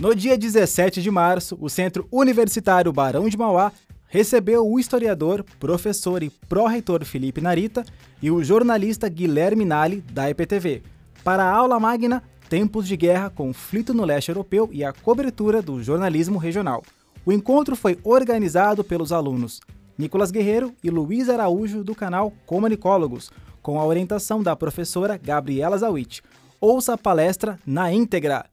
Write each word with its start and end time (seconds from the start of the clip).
No 0.00 0.14
dia 0.14 0.38
17 0.38 1.02
de 1.02 1.10
março, 1.10 1.58
o 1.60 1.68
Centro 1.68 2.08
Universitário 2.10 2.90
Barão 2.90 3.28
de 3.28 3.36
Mauá 3.36 3.70
recebeu 4.06 4.66
o 4.66 4.80
historiador, 4.80 5.44
professor 5.58 6.22
e 6.22 6.30
pró-reitor 6.30 7.04
Felipe 7.04 7.42
Narita 7.42 7.84
e 8.22 8.30
o 8.30 8.42
jornalista 8.42 9.10
Guilherme 9.10 9.66
Nali, 9.66 10.00
da 10.10 10.30
EPTV, 10.30 10.82
para 11.22 11.44
a 11.44 11.54
aula 11.54 11.78
magna 11.78 12.22
Tempos 12.48 12.88
de 12.88 12.96
Guerra, 12.96 13.28
Conflito 13.28 13.92
no 13.92 14.06
Leste 14.06 14.30
Europeu 14.30 14.70
e 14.72 14.82
a 14.82 14.90
cobertura 14.90 15.60
do 15.60 15.82
jornalismo 15.82 16.38
regional. 16.38 16.82
O 17.26 17.30
encontro 17.30 17.76
foi 17.76 17.98
organizado 18.02 18.82
pelos 18.82 19.12
alunos 19.12 19.60
Nicolas 19.98 20.30
Guerreiro 20.30 20.74
e 20.82 20.88
Luiz 20.88 21.28
Araújo 21.28 21.84
do 21.84 21.94
canal 21.94 22.32
Comunicólogos, 22.46 23.30
com 23.60 23.78
a 23.78 23.84
orientação 23.84 24.42
da 24.42 24.56
professora 24.56 25.18
Gabriela 25.18 25.76
Zawit. 25.76 26.22
Ouça 26.58 26.94
a 26.94 26.98
palestra 26.98 27.58
na 27.66 27.92
íntegra 27.92 28.46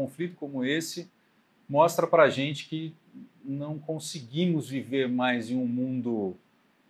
conflito 0.00 0.36
como 0.36 0.64
esse 0.64 1.10
mostra 1.68 2.06
para 2.06 2.22
a 2.22 2.30
gente 2.30 2.66
que 2.68 2.94
não 3.44 3.78
conseguimos 3.78 4.68
viver 4.68 5.08
mais 5.08 5.50
em 5.50 5.56
um 5.56 5.66
mundo 5.66 6.34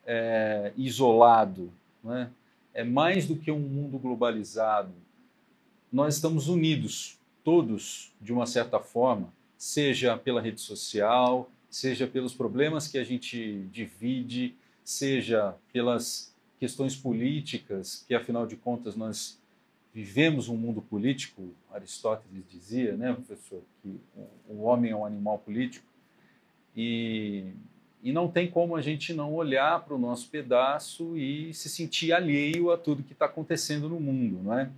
é, 0.07 0.73
isolado, 0.77 1.73
né? 2.05 2.31
é 2.73 2.85
mais 2.85 3.27
do 3.27 3.35
que 3.35 3.51
um 3.51 3.59
mundo 3.59 3.99
globalizado. 3.99 4.93
Nós 5.93 6.15
estamos 6.15 6.47
unidos, 6.47 7.19
todos, 7.43 8.13
de 8.21 8.33
uma 8.33 8.47
certa 8.47 8.79
forma, 8.79 9.33
seja 9.59 10.17
pela 10.17 10.41
rede 10.41 10.61
social, 10.61 11.51
seja 11.69 12.07
pelos 12.07 12.33
problemas 12.33 12.87
que 12.87 12.97
a 12.97 13.05
gente 13.05 13.67
divide, 13.73 14.55
seja 14.85 15.55
pelas 15.73 16.33
questões 16.61 16.95
políticas, 16.95 18.05
que 18.07 18.15
afinal 18.15 18.47
de 18.47 18.55
contas 18.55 18.95
nós 18.95 19.40
vivemos 19.93 20.49
um 20.49 20.57
mundo 20.57 20.81
político, 20.81 21.53
Aristóteles 21.73 22.45
dizia, 22.49 22.97
né, 22.97 23.13
professor, 23.13 23.63
que 23.83 24.01
o 24.49 24.63
homem 24.63 24.93
é 24.93 24.97
um 24.97 25.05
animal 25.05 25.39
político, 25.39 25.87
e, 26.77 27.47
e 28.03 28.13
não 28.13 28.29
tem 28.29 28.49
como 28.49 28.77
a 28.77 28.81
gente 28.81 29.13
não 29.13 29.35
olhar 29.35 29.85
para 29.85 29.95
o 29.95 29.99
nosso 29.99 30.29
pedaço 30.29 31.17
e 31.17 31.53
se 31.53 31.69
sentir 31.69 32.13
alheio 32.13 32.71
a 32.71 32.79
tudo 32.79 33.03
que 33.03 33.13
está 33.13 33.27
acontecendo 33.27 33.89
no 33.89 33.99
mundo, 33.99 34.41
não 34.43 34.59
é? 34.59 34.71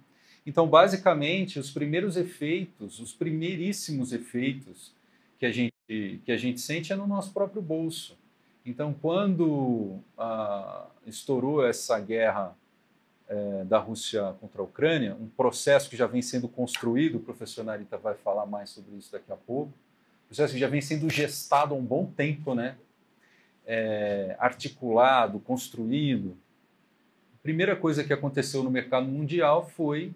Então, 0.44 0.66
basicamente, 0.66 1.58
os 1.58 1.70
primeiros 1.70 2.16
efeitos, 2.16 2.98
os 2.98 3.12
primeiríssimos 3.12 4.12
efeitos 4.12 4.92
que 5.38 5.46
a 5.46 5.52
gente, 5.52 5.72
que 5.86 6.32
a 6.32 6.36
gente 6.36 6.60
sente 6.60 6.92
é 6.92 6.96
no 6.96 7.06
nosso 7.06 7.32
próprio 7.32 7.62
bolso. 7.62 8.16
Então, 8.64 8.92
quando 8.92 9.98
ah, 10.18 10.86
estourou 11.06 11.64
essa 11.64 11.98
guerra 12.00 12.56
é, 13.32 13.64
da 13.64 13.78
Rússia 13.78 14.34
contra 14.40 14.60
a 14.60 14.64
Ucrânia, 14.64 15.16
um 15.18 15.26
processo 15.26 15.88
que 15.88 15.96
já 15.96 16.06
vem 16.06 16.20
sendo 16.20 16.46
construído, 16.48 17.16
o 17.16 17.20
professor 17.20 17.64
Narita 17.64 17.96
vai 17.96 18.14
falar 18.14 18.44
mais 18.44 18.68
sobre 18.68 18.94
isso 18.96 19.10
daqui 19.10 19.32
a 19.32 19.36
pouco, 19.36 19.70
um 19.70 20.26
processo 20.28 20.52
que 20.52 20.60
já 20.60 20.68
vem 20.68 20.82
sendo 20.82 21.08
gestado 21.08 21.74
há 21.74 21.78
um 21.78 21.82
bom 21.82 22.04
tempo, 22.06 22.54
né? 22.54 22.76
É, 23.66 24.36
articulado, 24.38 25.38
construído. 25.40 26.36
A 27.34 27.42
primeira 27.42 27.74
coisa 27.74 28.04
que 28.04 28.12
aconteceu 28.12 28.62
no 28.62 28.70
mercado 28.70 29.06
mundial 29.06 29.66
foi 29.66 30.12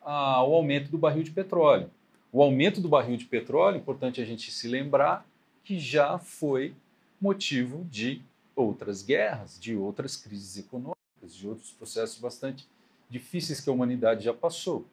a, 0.00 0.44
o 0.44 0.54
aumento 0.54 0.88
do 0.88 0.98
barril 0.98 1.24
de 1.24 1.32
petróleo. 1.32 1.90
O 2.30 2.42
aumento 2.42 2.80
do 2.80 2.88
barril 2.88 3.16
de 3.16 3.24
petróleo, 3.24 3.78
importante 3.78 4.20
a 4.20 4.24
gente 4.24 4.52
se 4.52 4.68
lembrar, 4.68 5.26
que 5.64 5.80
já 5.80 6.18
foi 6.18 6.74
motivo 7.20 7.84
de 7.90 8.22
outras 8.54 9.02
guerras, 9.02 9.58
de 9.58 9.74
outras 9.74 10.16
crises 10.16 10.58
econômicas 10.58 10.91
de 11.30 11.48
outros 11.48 11.70
processos 11.70 12.18
bastante 12.18 12.66
difíceis 13.08 13.60
que 13.60 13.70
a 13.70 13.72
humanidade 13.72 14.24
já 14.24 14.34
passou. 14.34 14.86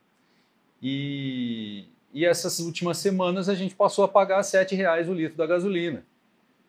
E, 0.82 1.86
e 2.14 2.26
essas 2.26 2.60
últimas 2.60 2.98
semanas 2.98 3.50
a 3.50 3.56
gente 3.56 3.76
passou 3.76 4.04
a 4.04 4.08
pagar 4.08 4.42
R$ 4.42 4.76
reais 4.76 5.10
o 5.10 5.14
litro 5.14 5.38
da 5.38 5.48
gasolina. 5.48 6.06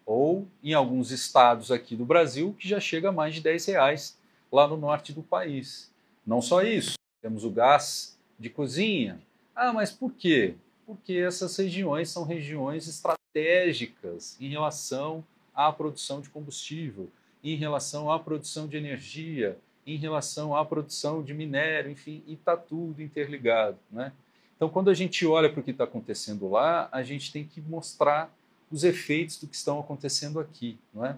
Ou 0.07 0.49
em 0.63 0.73
alguns 0.73 1.11
estados 1.11 1.71
aqui 1.71 1.95
do 1.95 2.05
Brasil 2.05 2.55
que 2.59 2.69
já 2.69 2.81
chega 2.81 3.11
a 3.11 3.13
mais 3.13 3.35
de 3.35 3.41
R$ 3.41 3.57
reais 3.67 4.19
lá 4.51 4.67
no 4.67 4.77
norte 4.77 5.13
do 5.13 5.23
país. 5.23 5.93
Não 6.27 6.41
só 6.41 6.63
isso, 6.63 6.95
temos 7.21 7.45
o 7.45 7.51
gás 7.51 8.19
de 8.39 8.49
cozinha. 8.49 9.21
Ah, 9.55 9.73
mas 9.73 9.91
por 9.93 10.13
quê? 10.13 10.55
Porque 10.87 11.15
essas 11.15 11.57
regiões 11.57 12.09
são 12.09 12.25
regiões 12.25 12.89
estratégicas 12.89 14.37
em 14.41 14.49
relação 14.49 15.25
à 15.55 15.71
produção 15.71 16.21
de 16.21 16.31
combustível 16.31 17.09
em 17.43 17.57
relação 17.57 18.11
à 18.11 18.19
produção 18.19 18.67
de 18.67 18.77
energia, 18.77 19.59
em 19.87 19.97
relação 19.97 20.55
à 20.55 20.65
produção 20.65 21.23
de 21.23 21.33
minério, 21.33 21.91
enfim, 21.91 22.23
e 22.27 22.35
está 22.35 22.57
tudo 22.57 23.03
interligado. 23.03 23.79
Né? 23.91 24.13
Então, 24.57 24.69
quando 24.69 24.91
a 24.91 24.95
gente 24.95 25.27
olha 25.27 25.51
para 25.51 25.61
o 25.61 25.63
que 25.63 25.71
está 25.71 25.85
acontecendo 25.85 26.49
lá, 26.49 26.89
a 26.93 27.03
gente 27.03 27.33
tem 27.33 27.45
que 27.45 27.61
mostrar 27.61 28.33
os 28.71 28.85
efeitos 28.85 29.39
do 29.39 29.47
que 29.47 29.57
estão 29.57 29.81
acontecendo 29.81 30.39
aqui. 30.39 30.79
Não 30.95 31.05
é? 31.05 31.17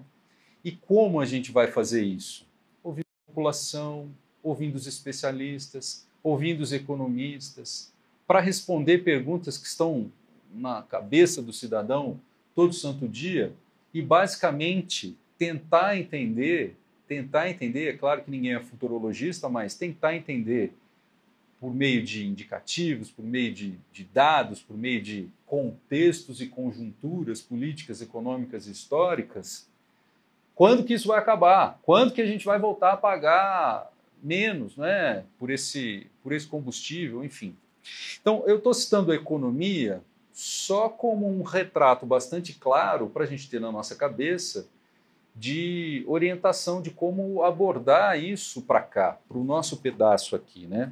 E 0.63 0.71
como 0.71 1.19
a 1.19 1.25
gente 1.25 1.51
vai 1.51 1.67
fazer 1.67 2.03
isso? 2.03 2.47
Ouvindo 2.81 3.05
a 3.05 3.31
população, 3.31 4.09
ouvindo 4.41 4.75
os 4.75 4.87
especialistas, 4.87 6.07
ouvindo 6.23 6.61
os 6.61 6.71
economistas, 6.71 7.91
para 8.25 8.39
responder 8.39 8.99
perguntas 8.99 9.57
que 9.57 9.67
estão 9.67 10.09
na 10.53 10.81
cabeça 10.81 11.41
do 11.41 11.51
cidadão 11.51 12.19
todo 12.55 12.73
santo 12.73 13.07
dia 13.07 13.53
e, 13.93 14.01
basicamente, 14.01 15.17
tentar 15.37 15.97
entender, 15.97 16.75
tentar 17.07 17.49
entender, 17.49 17.89
é 17.89 17.97
claro 17.97 18.23
que 18.23 18.31
ninguém 18.31 18.55
é 18.55 18.59
futurologista, 18.59 19.49
mas 19.49 19.75
tentar 19.75 20.15
entender 20.15 20.73
por 21.59 21.73
meio 21.73 22.03
de 22.03 22.25
indicativos, 22.27 23.09
por 23.09 23.23
meio 23.23 23.53
de, 23.53 23.79
de 23.91 24.03
dados, 24.03 24.61
por 24.61 24.77
meio 24.77 25.01
de 25.01 25.29
contextos 25.45 26.41
e 26.41 26.47
conjunturas 26.47 27.41
políticas, 27.41 28.01
econômicas 28.01 28.67
e 28.67 28.71
históricas, 28.71 29.69
quando 30.55 30.83
que 30.83 30.93
isso 30.93 31.07
vai 31.07 31.19
acabar? 31.19 31.79
Quando 31.83 32.13
que 32.13 32.21
a 32.21 32.25
gente 32.25 32.45
vai 32.45 32.59
voltar 32.59 32.93
a 32.93 32.97
pagar 32.97 33.91
menos 34.21 34.77
né, 34.77 35.23
por, 35.39 35.49
esse, 35.49 36.07
por 36.21 36.31
esse 36.31 36.47
combustível, 36.47 37.23
enfim. 37.23 37.55
Então, 38.21 38.43
eu 38.45 38.57
estou 38.57 38.73
citando 38.73 39.11
a 39.11 39.15
economia 39.15 40.01
só 40.31 40.89
como 40.89 41.27
um 41.27 41.43
retrato 41.43 42.05
bastante 42.05 42.53
claro 42.53 43.07
para 43.09 43.23
a 43.23 43.27
gente 43.27 43.49
ter 43.49 43.59
na 43.59 43.71
nossa 43.71 43.95
cabeça 43.95 44.67
de 45.35 46.03
orientação 46.07 46.81
de 46.81 46.91
como 46.91 47.43
abordar 47.43 48.21
isso 48.21 48.61
para 48.61 48.81
cá, 48.81 49.17
para 49.27 49.37
o 49.37 49.43
nosso 49.43 49.77
pedaço 49.77 50.35
aqui, 50.35 50.67
né? 50.67 50.91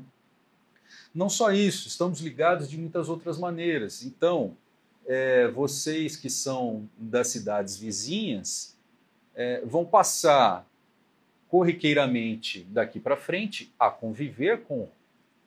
Não 1.13 1.29
só 1.29 1.51
isso, 1.51 1.87
estamos 1.87 2.19
ligados 2.19 2.69
de 2.69 2.77
muitas 2.77 3.09
outras 3.09 3.37
maneiras. 3.37 4.03
Então, 4.03 4.55
é, 5.05 5.47
vocês 5.49 6.15
que 6.15 6.29
são 6.29 6.89
das 6.97 7.27
cidades 7.27 7.77
vizinhas 7.77 8.77
é, 9.35 9.61
vão 9.65 9.85
passar 9.85 10.65
corriqueiramente 11.49 12.65
daqui 12.69 12.99
para 12.99 13.17
frente 13.17 13.71
a 13.77 13.89
conviver 13.89 14.61
com 14.61 14.87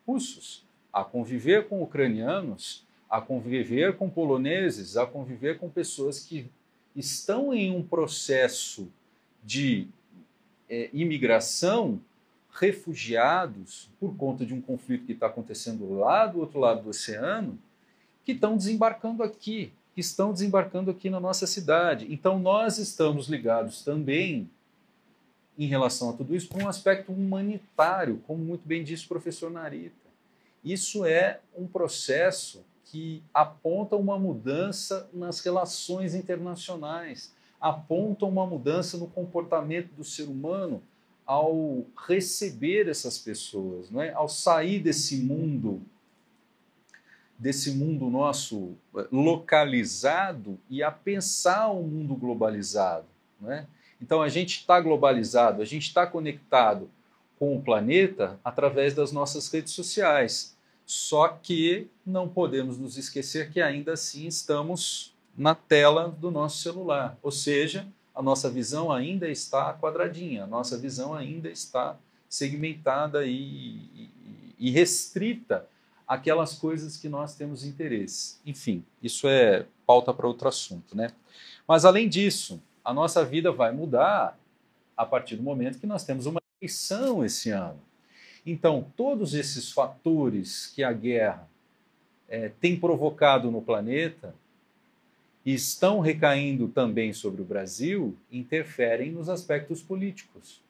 russos, 0.07 0.65
a 0.93 1.03
conviver 1.03 1.67
com 1.67 1.83
ucranianos, 1.83 2.85
a 3.09 3.21
conviver 3.21 3.97
com 3.97 4.11
poloneses, 4.11 4.97
a 4.97 5.07
conviver 5.07 5.59
com 5.59 5.71
pessoas 5.71 6.21
que 6.21 6.51
estão 6.95 7.53
em 7.53 7.71
um 7.71 7.83
processo 7.83 8.89
de 9.43 9.89
é, 10.69 10.89
imigração, 10.93 12.01
refugiados 12.51 13.91
por 13.99 14.17
conta 14.17 14.47
de 14.47 14.55
um 14.55 14.61
conflito 14.61 15.05
que 15.05 15.13
está 15.13 15.27
acontecendo 15.27 15.93
lá 15.99 16.27
do 16.27 16.39
outro 16.39 16.61
lado 16.61 16.83
do 16.83 16.91
oceano, 16.91 17.59
que 18.25 18.33
estão 18.33 18.57
desembarcando 18.57 19.23
aqui, 19.23 19.73
que 19.93 20.01
estão 20.01 20.33
desembarcando 20.33 20.91
aqui 20.91 21.11
na 21.11 21.19
nossa 21.19 21.47
cidade. 21.47 22.07
Então 22.13 22.39
nós 22.39 22.79
estamos 22.79 23.29
ligados 23.29 23.83
também 23.83 24.49
em 25.59 25.67
relação 25.67 26.11
a 26.11 26.13
tudo 26.13 26.35
isso 26.35 26.49
com 26.49 26.63
um 26.63 26.69
aspecto 26.69 27.13
humanitário, 27.13 28.23
como 28.27 28.45
muito 28.45 28.67
bem 28.67 28.83
disse 28.83 29.05
o 29.05 29.09
professor 29.09 29.51
Narita. 29.51 29.95
Isso 30.65 31.05
é 31.05 31.41
um 31.57 31.67
processo 31.67 32.65
que 32.85 33.23
aponta 33.33 33.97
uma 33.97 34.19
mudança 34.19 35.09
nas 35.13 35.41
relações 35.41 36.15
internacionais, 36.15 37.33
aponta 37.61 38.27
uma 38.27 38.47
mudança 38.47 38.99
no 38.99 39.07
comportamento 39.07 39.93
do 39.95 40.05
ser 40.05 40.25
humano 40.25 40.83
ao 41.27 41.85
receber 42.07 42.89
essas 42.89 43.19
pessoas, 43.19 43.91
não 43.91 44.03
é? 44.03 44.13
ao 44.13 44.29
sair 44.29 44.81
desse 44.81 45.17
mundo, 45.17 45.81
desse 47.39 47.73
mundo 47.73 48.11
nosso 48.11 48.75
eh, 48.97 49.07
localizado 49.11 50.59
e 50.69 50.83
a 50.83 50.91
pensar 50.91 51.69
o 51.69 51.81
um 51.81 51.87
mundo 51.89 52.15
globalizado. 52.15 53.07
Não 53.41 53.51
é? 53.51 53.67
Então 54.01 54.21
a 54.21 54.29
gente 54.29 54.59
está 54.59 54.79
globalizado, 54.81 55.63
a 55.63 55.65
gente 55.65 55.89
está 55.89 56.07
conectado 56.07 56.91
com 57.39 57.57
o 57.57 57.63
planeta 57.63 58.39
através 58.45 58.95
das 58.95 59.11
nossas 59.11 59.49
redes 59.49 59.73
sociais. 59.73 60.54
Só 60.87 61.29
que 61.29 61.89
não 62.05 62.29
podemos 62.29 62.79
nos 62.79 62.99
esquecer 62.99 63.51
que 63.51 63.61
ainda 63.61 63.95
assim 63.95 64.27
estamos 64.27 65.15
na 65.37 65.55
tela 65.55 66.09
do 66.09 66.31
nosso 66.31 66.63
celular, 66.63 67.19
ou 67.23 67.33
seja, 67.33 67.87
a 68.15 68.23
nossa 68.23 68.49
visão 68.49 68.93
ainda 68.93 69.29
está 69.29 69.75
quadradinha, 69.75 70.45
a 70.45 70.47
nossa 70.47 70.79
visão 70.79 71.15
ainda 71.15 71.51
está 71.51 71.97
segmentada 72.29 73.27
e, 73.27 73.33
e, 73.33 74.11
e 74.59 74.71
restrita 74.71 75.67
aquelas 76.07 76.55
coisas 76.55 76.97
que 76.97 77.09
nós 77.09 77.35
temos 77.35 77.65
interesse. 77.65 78.37
Enfim, 78.47 78.85
isso 79.03 79.27
é 79.27 79.67
pauta 79.87 80.13
para 80.13 80.29
outro 80.29 80.49
assunto, 80.49 80.97
né? 80.97 81.11
Mas 81.67 81.85
além 81.85 82.09
disso, 82.09 82.63
a 82.85 82.93
nossa 82.93 83.25
vida 83.25 83.51
vai 83.51 83.73
mudar 83.73 84.39
a 84.97 85.05
partir 85.05 85.37
do 85.37 85.43
momento 85.43 85.79
que 85.79 85.87
nós 85.87 86.05
temos 86.05 86.27
uma 86.27 86.41
eleição 86.61 87.25
esse 87.25 87.51
ano. 87.51 87.81
Então, 88.47 88.87
todos 88.97 89.35
esses 89.35 89.73
fatores 89.73 90.67
que 90.75 90.83
a 90.83 90.93
guerra 90.93 91.49
é, 92.29 92.51
tem 92.61 92.79
provocado 92.79 93.51
no 93.51 93.63
planeta 93.63 94.35
e 95.45 95.55
estão 95.55 96.01
recaindo 96.01 96.69
também 96.69 97.13
sobre 97.13 97.43
o 97.43 97.45
Brasil 97.45 98.17
interferem 98.31 99.13
nos 99.13 99.29
aspectos 99.29 99.83
políticos, 99.83 100.61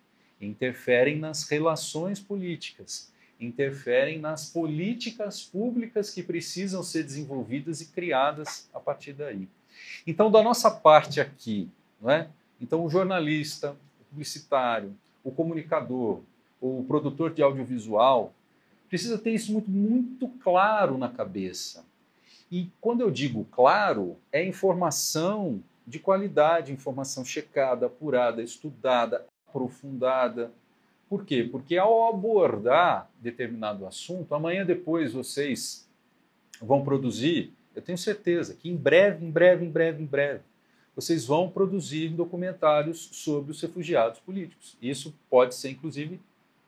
interferem 0.41 1.19
nas 1.19 1.49
relações 1.49 2.21
políticas, 2.21 3.13
interferem 3.41 4.19
nas 4.19 4.49
políticas 4.49 5.43
públicas 5.43 6.11
que 6.11 6.23
precisam 6.23 6.83
ser 6.83 7.03
desenvolvidas 7.03 7.81
e 7.81 7.87
criadas 7.87 8.69
a 8.73 8.81
partir 8.81 9.13
daí. 9.13 9.49
Então, 10.07 10.31
da 10.31 10.43
nossa 10.43 10.71
parte 10.71 11.21
aqui, 11.21 11.69
não 12.01 12.11
é? 12.11 12.29
Então, 12.61 12.85
o 12.85 12.91
jornalista, 12.91 13.73
o 14.01 14.05
publicitário, 14.11 14.95
o 15.23 15.31
comunicador, 15.31 16.21
o 16.65 16.83
produtor 16.85 17.35
de 17.35 17.43
audiovisual 17.43 18.33
precisa 18.89 19.19
ter 19.19 19.33
isso 19.33 19.53
muito, 19.53 19.71
muito 19.71 20.29
claro 20.43 20.97
na 20.97 21.11
cabeça. 21.11 21.85
E 22.51 22.71
quando 22.81 23.03
eu 23.03 23.11
digo 23.11 23.47
claro, 23.51 24.17
é 24.33 24.43
informação 24.43 25.63
de 25.87 25.99
qualidade, 25.99 26.73
informação 26.73 27.23
checada, 27.23 27.85
apurada, 27.85 28.43
estudada, 28.43 29.27
aprofundada. 29.47 30.51
Por 31.07 31.27
quê? 31.27 31.47
Porque 31.51 31.77
ao 31.77 32.09
abordar 32.09 33.11
determinado 33.21 33.87
assunto, 33.87 34.35
amanhã 34.35 34.65
depois 34.65 35.13
vocês 35.13 35.87
vão 36.63 36.83
produzir, 36.83 37.53
eu 37.77 37.83
tenho 37.83 37.99
certeza 37.99 38.55
que 38.55 38.71
em 38.71 38.77
breve, 38.77 39.27
em 39.27 39.31
breve, 39.31 39.67
em 39.67 39.71
breve, 39.71 40.03
em 40.03 40.07
breve, 40.07 40.41
vocês 40.97 41.27
vão 41.27 41.51
produzir 41.51 42.09
documentários 42.09 43.11
sobre 43.13 43.51
os 43.51 43.61
refugiados 43.61 44.21
políticos. 44.21 44.79
Isso 44.81 45.13
pode 45.29 45.55
ser, 45.57 45.71
inclusive, 45.71 46.21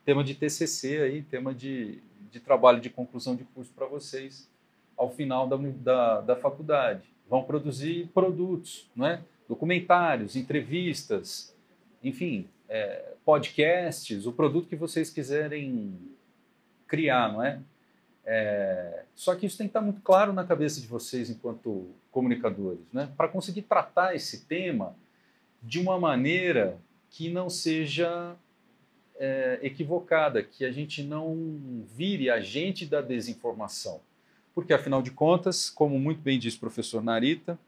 tema 0.06 0.22
de 0.22 0.34
TCC 0.36 1.02
aí, 1.02 1.22
tema 1.22 1.52
de, 1.52 1.98
de 2.30 2.38
trabalho 2.38 2.80
de 2.80 2.88
conclusão 2.88 3.34
de 3.34 3.42
curso 3.42 3.72
para 3.74 3.86
vocês 3.86 4.48
ao 4.96 5.10
final 5.10 5.48
da, 5.48 5.56
da, 5.56 6.20
da, 6.20 6.36
faculdade. 6.36 7.02
Vão 7.28 7.42
produzir 7.42 8.08
produtos, 8.14 8.88
não 8.94 9.04
é? 9.04 9.20
documentários, 9.48 10.36
entrevistas, 10.36 11.52
enfim, 12.02 12.48
é, 12.68 13.14
podcasts, 13.24 14.26
o 14.26 14.32
produto 14.32 14.68
que 14.68 14.76
vocês 14.76 15.10
quiserem 15.10 15.92
criar, 16.86 17.32
não 17.32 17.42
é? 17.42 17.60
É, 18.24 19.04
só 19.14 19.34
que 19.34 19.46
isso 19.46 19.58
tem 19.58 19.66
que 19.66 19.70
estar 19.70 19.80
muito 19.80 20.00
claro 20.02 20.32
na 20.32 20.44
cabeça 20.44 20.80
de 20.80 20.86
vocês 20.86 21.30
enquanto 21.30 21.90
comunicadores, 22.10 22.80
né? 22.92 23.08
para 23.16 23.28
conseguir 23.28 23.62
tratar 23.62 24.14
esse 24.14 24.46
tema 24.46 24.96
de 25.62 25.80
uma 25.80 25.98
maneira 25.98 26.78
que 27.10 27.30
não 27.30 27.48
seja 27.48 28.36
é, 29.18 29.58
equivocada, 29.62 30.42
que 30.42 30.64
a 30.64 30.72
gente 30.72 31.02
não 31.02 31.84
vire 31.94 32.30
agente 32.30 32.84
da 32.86 33.00
desinformação. 33.00 34.00
Porque, 34.54 34.72
afinal 34.72 35.02
de 35.02 35.10
contas, 35.10 35.68
como 35.68 35.98
muito 35.98 36.20
bem 36.20 36.38
disse 36.38 36.56
o 36.56 36.60
professor 36.60 37.02
Narita, 37.02 37.58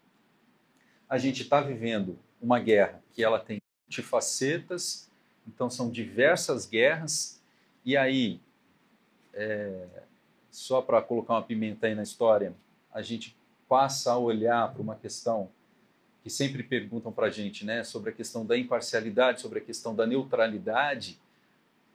a 1.08 1.18
gente 1.18 1.42
está 1.42 1.60
vivendo 1.60 2.18
uma 2.40 2.58
guerra 2.58 3.02
que 3.12 3.22
ela 3.22 3.38
tem 3.38 3.60
multifacetas, 3.86 5.08
então 5.46 5.70
são 5.70 5.90
diversas 5.90 6.66
guerras, 6.66 7.42
e 7.84 7.96
aí 7.96 8.40
é, 9.32 9.86
só 10.50 10.82
para 10.82 11.00
colocar 11.00 11.34
uma 11.34 11.42
pimenta 11.42 11.86
aí 11.86 11.94
na 11.94 12.02
história, 12.02 12.52
a 12.92 13.00
gente 13.00 13.36
passa 13.68 14.12
a 14.12 14.18
olhar 14.18 14.72
para 14.72 14.82
uma 14.82 14.96
questão 14.96 15.50
que 16.22 16.30
sempre 16.30 16.62
perguntam 16.62 17.12
para 17.12 17.26
a 17.26 17.30
gente, 17.30 17.64
né, 17.64 17.84
sobre 17.84 18.10
a 18.10 18.12
questão 18.12 18.44
da 18.44 18.56
imparcialidade, 18.58 19.40
sobre 19.40 19.60
a 19.60 19.62
questão 19.62 19.94
da 19.94 20.06
neutralidade. 20.06 21.18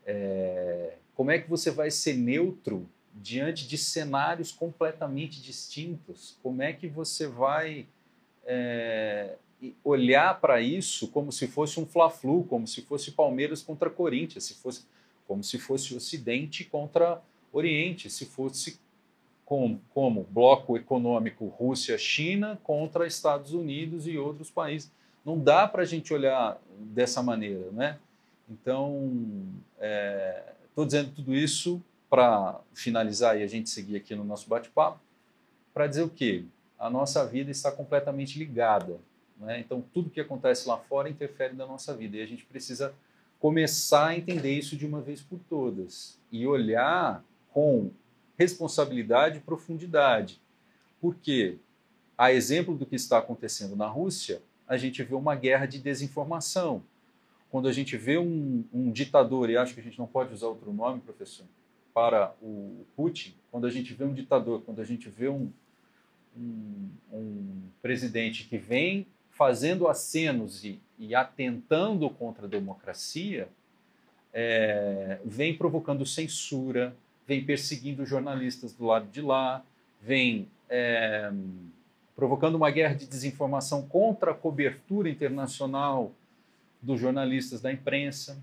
É, 0.05 0.97
como 1.15 1.31
é 1.31 1.39
que 1.39 1.49
você 1.49 1.71
vai 1.71 1.91
ser 1.91 2.15
neutro 2.15 2.87
diante 3.13 3.67
de 3.67 3.77
cenários 3.77 4.51
completamente 4.51 5.41
distintos? 5.41 6.37
Como 6.41 6.61
é 6.61 6.73
que 6.73 6.87
você 6.87 7.27
vai 7.27 7.85
é, 8.45 9.35
olhar 9.83 10.39
para 10.41 10.59
isso 10.61 11.07
como 11.07 11.31
se 11.31 11.47
fosse 11.47 11.79
um 11.79 11.85
Fla-Flu, 11.85 12.43
como 12.45 12.67
se 12.67 12.81
fosse 12.81 13.11
Palmeiras 13.11 13.61
contra 13.61 13.89
Corinthians, 13.89 14.43
se 14.43 14.55
fosse, 14.55 14.85
como 15.27 15.43
se 15.43 15.59
fosse 15.59 15.95
Ocidente 15.95 16.65
contra 16.65 17.21
Oriente, 17.51 18.09
se 18.09 18.25
fosse 18.25 18.79
como, 19.45 19.79
como 19.93 20.23
bloco 20.23 20.75
econômico 20.75 21.45
Rússia-China 21.45 22.59
contra 22.63 23.05
Estados 23.05 23.53
Unidos 23.53 24.07
e 24.07 24.17
outros 24.17 24.49
países. 24.49 24.91
Não 25.23 25.39
dá 25.39 25.67
para 25.67 25.83
a 25.83 25.85
gente 25.85 26.13
olhar 26.13 26.59
dessa 26.77 27.21
maneira, 27.21 27.71
né? 27.71 27.99
Então, 28.49 29.11
estou 30.69 30.83
é, 30.83 30.87
dizendo 30.87 31.11
tudo 31.11 31.35
isso 31.35 31.81
para 32.09 32.59
finalizar 32.73 33.39
e 33.39 33.43
a 33.43 33.47
gente 33.47 33.69
seguir 33.69 33.97
aqui 33.97 34.15
no 34.15 34.23
nosso 34.23 34.47
bate-papo, 34.47 34.99
para 35.73 35.87
dizer 35.87 36.03
o 36.03 36.09
quê? 36.09 36.45
A 36.77 36.89
nossa 36.89 37.25
vida 37.25 37.49
está 37.49 37.71
completamente 37.71 38.37
ligada. 38.37 38.99
Né? 39.39 39.59
Então, 39.59 39.83
tudo 39.93 40.09
que 40.09 40.21
acontece 40.21 40.67
lá 40.67 40.77
fora 40.77 41.09
interfere 41.09 41.55
na 41.55 41.65
nossa 41.65 41.93
vida 41.95 42.17
e 42.17 42.21
a 42.21 42.25
gente 42.25 42.45
precisa 42.45 42.93
começar 43.39 44.07
a 44.07 44.17
entender 44.17 44.51
isso 44.57 44.77
de 44.77 44.85
uma 44.85 45.01
vez 45.01 45.21
por 45.21 45.39
todas 45.49 46.19
e 46.31 46.47
olhar 46.47 47.23
com 47.51 47.91
responsabilidade 48.37 49.39
e 49.39 49.41
profundidade. 49.41 50.39
Porque, 51.01 51.57
a 52.17 52.31
exemplo 52.31 52.75
do 52.75 52.85
que 52.85 52.95
está 52.95 53.17
acontecendo 53.17 53.75
na 53.75 53.87
Rússia, 53.87 54.41
a 54.67 54.77
gente 54.77 55.03
vê 55.03 55.13
uma 55.13 55.35
guerra 55.35 55.65
de 55.65 55.79
desinformação. 55.79 56.83
Quando 57.53 57.67
a 57.67 57.71
gente 57.71 57.95
vê 57.95 58.17
um, 58.17 58.63
um 58.73 58.89
ditador, 58.91 59.47
e 59.47 59.55
acho 59.55 59.75
que 59.75 59.79
a 59.79 59.83
gente 59.83 59.99
não 59.99 60.07
pode 60.07 60.33
usar 60.33 60.47
outro 60.47 60.73
nome, 60.73 60.99
professor, 61.01 61.45
para 61.93 62.33
o 62.41 62.83
Putin, 62.95 63.35
quando 63.51 63.67
a 63.67 63.69
gente 63.69 63.93
vê 63.93 64.03
um 64.05 64.11
ditador, 64.11 64.63
quando 64.63 64.81
a 64.81 64.83
gente 64.83 65.07
vê 65.07 65.29
um, 65.29 65.51
um, 66.35 66.89
um 67.11 67.61
presidente 67.79 68.45
que 68.45 68.57
vem 68.57 69.05
fazendo 69.29 69.87
acenos 69.87 70.65
e, 70.65 70.79
e 70.97 71.13
atentando 71.13 72.09
contra 72.09 72.47
a 72.47 72.49
democracia, 72.49 73.47
é, 74.33 75.19
vem 75.23 75.55
provocando 75.55 76.07
censura, 76.07 76.95
vem 77.27 77.45
perseguindo 77.45 78.03
jornalistas 78.03 78.73
do 78.73 78.85
lado 78.85 79.07
de 79.11 79.21
lá, 79.21 79.63
vem 80.01 80.47
é, 80.67 81.31
provocando 82.15 82.55
uma 82.55 82.71
guerra 82.71 82.95
de 82.95 83.05
desinformação 83.05 83.83
contra 83.83 84.31
a 84.31 84.33
cobertura 84.33 85.07
internacional 85.07 86.11
dos 86.83 86.99
jornalistas 86.99 87.61
da 87.61 87.71
imprensa. 87.71 88.37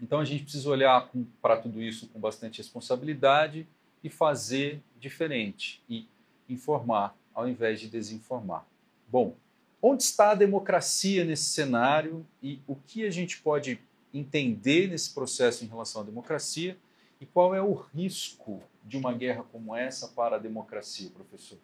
Então 0.00 0.20
a 0.20 0.24
gente 0.24 0.44
precisa 0.44 0.70
olhar 0.70 1.10
para 1.42 1.56
tudo 1.56 1.82
isso 1.82 2.08
com 2.08 2.18
bastante 2.18 2.58
responsabilidade 2.58 3.66
e 4.02 4.08
fazer 4.08 4.80
diferente 4.98 5.82
e 5.88 6.06
informar 6.48 7.14
ao 7.34 7.48
invés 7.48 7.80
de 7.80 7.88
desinformar. 7.88 8.64
Bom, 9.08 9.34
onde 9.82 10.04
está 10.04 10.30
a 10.30 10.34
democracia 10.34 11.24
nesse 11.24 11.44
cenário 11.44 12.26
e 12.42 12.60
o 12.66 12.76
que 12.76 13.04
a 13.04 13.10
gente 13.10 13.40
pode 13.42 13.80
entender 14.14 14.88
nesse 14.88 15.12
processo 15.12 15.64
em 15.64 15.68
relação 15.68 16.02
à 16.02 16.04
democracia? 16.04 16.78
E 17.20 17.26
qual 17.26 17.54
é 17.54 17.60
o 17.60 17.74
risco 17.74 18.62
de 18.84 18.96
uma 18.96 19.12
guerra 19.12 19.44
como 19.52 19.76
essa 19.76 20.08
para 20.08 20.36
a 20.36 20.38
democracia, 20.38 21.10
professor? 21.10 21.58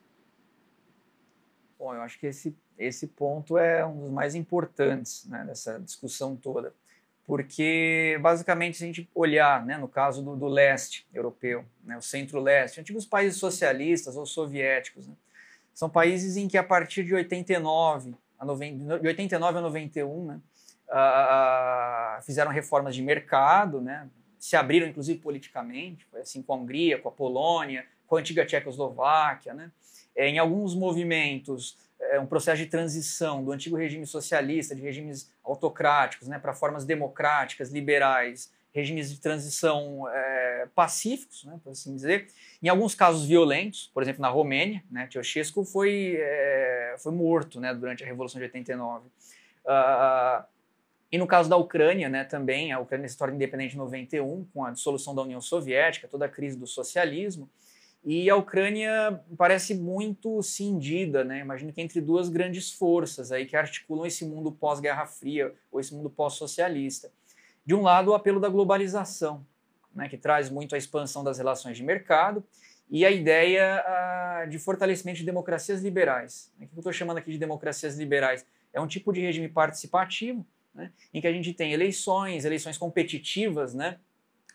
Bom, 1.78 1.94
eu 1.94 2.02
acho 2.02 2.18
que 2.18 2.26
esse, 2.26 2.54
esse 2.78 3.06
ponto 3.06 3.56
é 3.58 3.84
um 3.84 4.00
dos 4.00 4.10
mais 4.10 4.34
importantes 4.34 5.26
né, 5.26 5.44
dessa 5.44 5.78
discussão 5.80 6.36
toda, 6.36 6.72
porque 7.26 8.18
basicamente 8.20 8.76
se 8.76 8.84
a 8.84 8.86
gente 8.86 9.08
olhar, 9.14 9.64
né, 9.64 9.76
no 9.76 9.88
caso 9.88 10.22
do, 10.22 10.36
do 10.36 10.46
leste 10.46 11.06
europeu, 11.12 11.64
né, 11.84 11.96
o 11.96 12.02
centro-leste, 12.02 12.80
antigos 12.80 13.06
países 13.06 13.38
socialistas 13.38 14.16
ou 14.16 14.26
soviéticos, 14.26 15.06
né, 15.06 15.14
são 15.74 15.90
países 15.90 16.36
em 16.36 16.48
que 16.48 16.56
a 16.56 16.64
partir 16.64 17.04
de 17.04 17.14
89 17.14 18.14
a 18.38 18.44
90, 18.44 18.98
de 18.98 19.08
89 19.08 19.58
a 19.58 19.60
91, 19.60 20.24
né, 20.26 20.40
fizeram 22.22 22.50
reformas 22.50 22.94
de 22.94 23.02
mercado, 23.02 23.80
né, 23.80 24.08
se 24.38 24.54
abriram, 24.56 24.86
inclusive, 24.86 25.18
politicamente, 25.18 26.04
foi 26.04 26.20
assim 26.20 26.40
com 26.40 26.52
a 26.52 26.56
Hungria, 26.56 26.98
com 26.98 27.08
a 27.08 27.12
Polônia, 27.12 27.84
com 28.06 28.16
a 28.16 28.20
antiga 28.20 28.46
Tchecoslováquia. 28.46 29.52
Né? 29.52 29.72
É, 30.14 30.28
em 30.28 30.38
alguns 30.38 30.72
movimentos, 30.74 31.76
é, 32.16 32.20
um 32.20 32.26
processo 32.26 32.58
de 32.62 32.66
transição 32.66 33.44
do 33.44 33.52
antigo 33.52 33.76
regime 33.76 34.06
socialista, 34.06 34.74
de 34.74 34.82
regimes 34.82 35.30
autocráticos, 35.44 36.28
né, 36.28 36.38
para 36.38 36.52
formas 36.52 36.84
democráticas, 36.84 37.70
liberais, 37.70 38.50
regimes 38.72 39.10
de 39.10 39.20
transição 39.20 40.06
é, 40.08 40.68
pacíficos, 40.74 41.44
né, 41.44 41.58
por 41.62 41.70
assim 41.70 41.94
dizer. 41.94 42.28
Em 42.62 42.68
alguns 42.68 42.94
casos 42.94 43.26
violentos, 43.26 43.90
por 43.94 44.02
exemplo, 44.02 44.20
na 44.20 44.28
Romênia, 44.28 44.82
né, 44.90 45.08
Ceausescu 45.10 45.64
foi, 45.64 46.16
é, 46.18 46.96
foi 46.98 47.12
morto 47.12 47.60
né, 47.60 47.72
durante 47.74 48.02
a 48.02 48.06
Revolução 48.06 48.38
de 48.38 48.44
89. 48.44 49.06
Uh, 49.64 50.44
e 51.10 51.18
no 51.18 51.26
caso 51.26 51.48
da 51.48 51.56
Ucrânia, 51.56 52.08
né, 52.08 52.24
também, 52.24 52.72
a 52.72 52.78
Ucrânia 52.78 53.08
se 53.08 53.16
torna 53.16 53.34
independente 53.34 53.74
em 53.74 53.78
91, 53.78 54.44
com 54.52 54.64
a 54.64 54.70
dissolução 54.70 55.14
da 55.14 55.22
União 55.22 55.40
Soviética, 55.40 56.08
toda 56.08 56.26
a 56.26 56.28
crise 56.28 56.58
do 56.58 56.66
socialismo. 56.66 57.48
E 58.08 58.30
a 58.30 58.36
Ucrânia 58.36 59.20
parece 59.36 59.74
muito 59.74 60.40
cindida, 60.40 61.24
né? 61.24 61.40
Imagino 61.40 61.72
que 61.72 61.80
entre 61.80 62.00
duas 62.00 62.28
grandes 62.28 62.70
forças 62.70 63.32
aí 63.32 63.44
que 63.44 63.56
articulam 63.56 64.06
esse 64.06 64.24
mundo 64.24 64.52
pós-Guerra 64.52 65.06
Fria 65.06 65.52
ou 65.72 65.80
esse 65.80 65.92
mundo 65.92 66.08
pós-socialista. 66.08 67.10
De 67.64 67.74
um 67.74 67.82
lado, 67.82 68.12
o 68.12 68.14
apelo 68.14 68.38
da 68.38 68.48
globalização, 68.48 69.44
né, 69.92 70.08
que 70.08 70.16
traz 70.16 70.48
muito 70.48 70.76
a 70.76 70.78
expansão 70.78 71.24
das 71.24 71.38
relações 71.38 71.76
de 71.76 71.82
mercado 71.82 72.44
e 72.88 73.04
a 73.04 73.10
ideia 73.10 73.84
de 74.48 74.56
fortalecimento 74.56 75.18
de 75.18 75.24
democracias 75.24 75.82
liberais. 75.82 76.52
O 76.56 76.58
que 76.60 76.76
eu 76.76 76.78
estou 76.78 76.92
chamando 76.92 77.16
aqui 77.16 77.32
de 77.32 77.38
democracias 77.38 77.98
liberais? 77.98 78.46
É 78.72 78.80
um 78.80 78.86
tipo 78.86 79.12
de 79.12 79.20
regime 79.20 79.48
participativo, 79.48 80.46
né, 80.72 80.92
em 81.12 81.20
que 81.20 81.26
a 81.26 81.32
gente 81.32 81.52
tem 81.52 81.72
eleições, 81.72 82.44
eleições 82.44 82.78
competitivas, 82.78 83.74
né, 83.74 83.98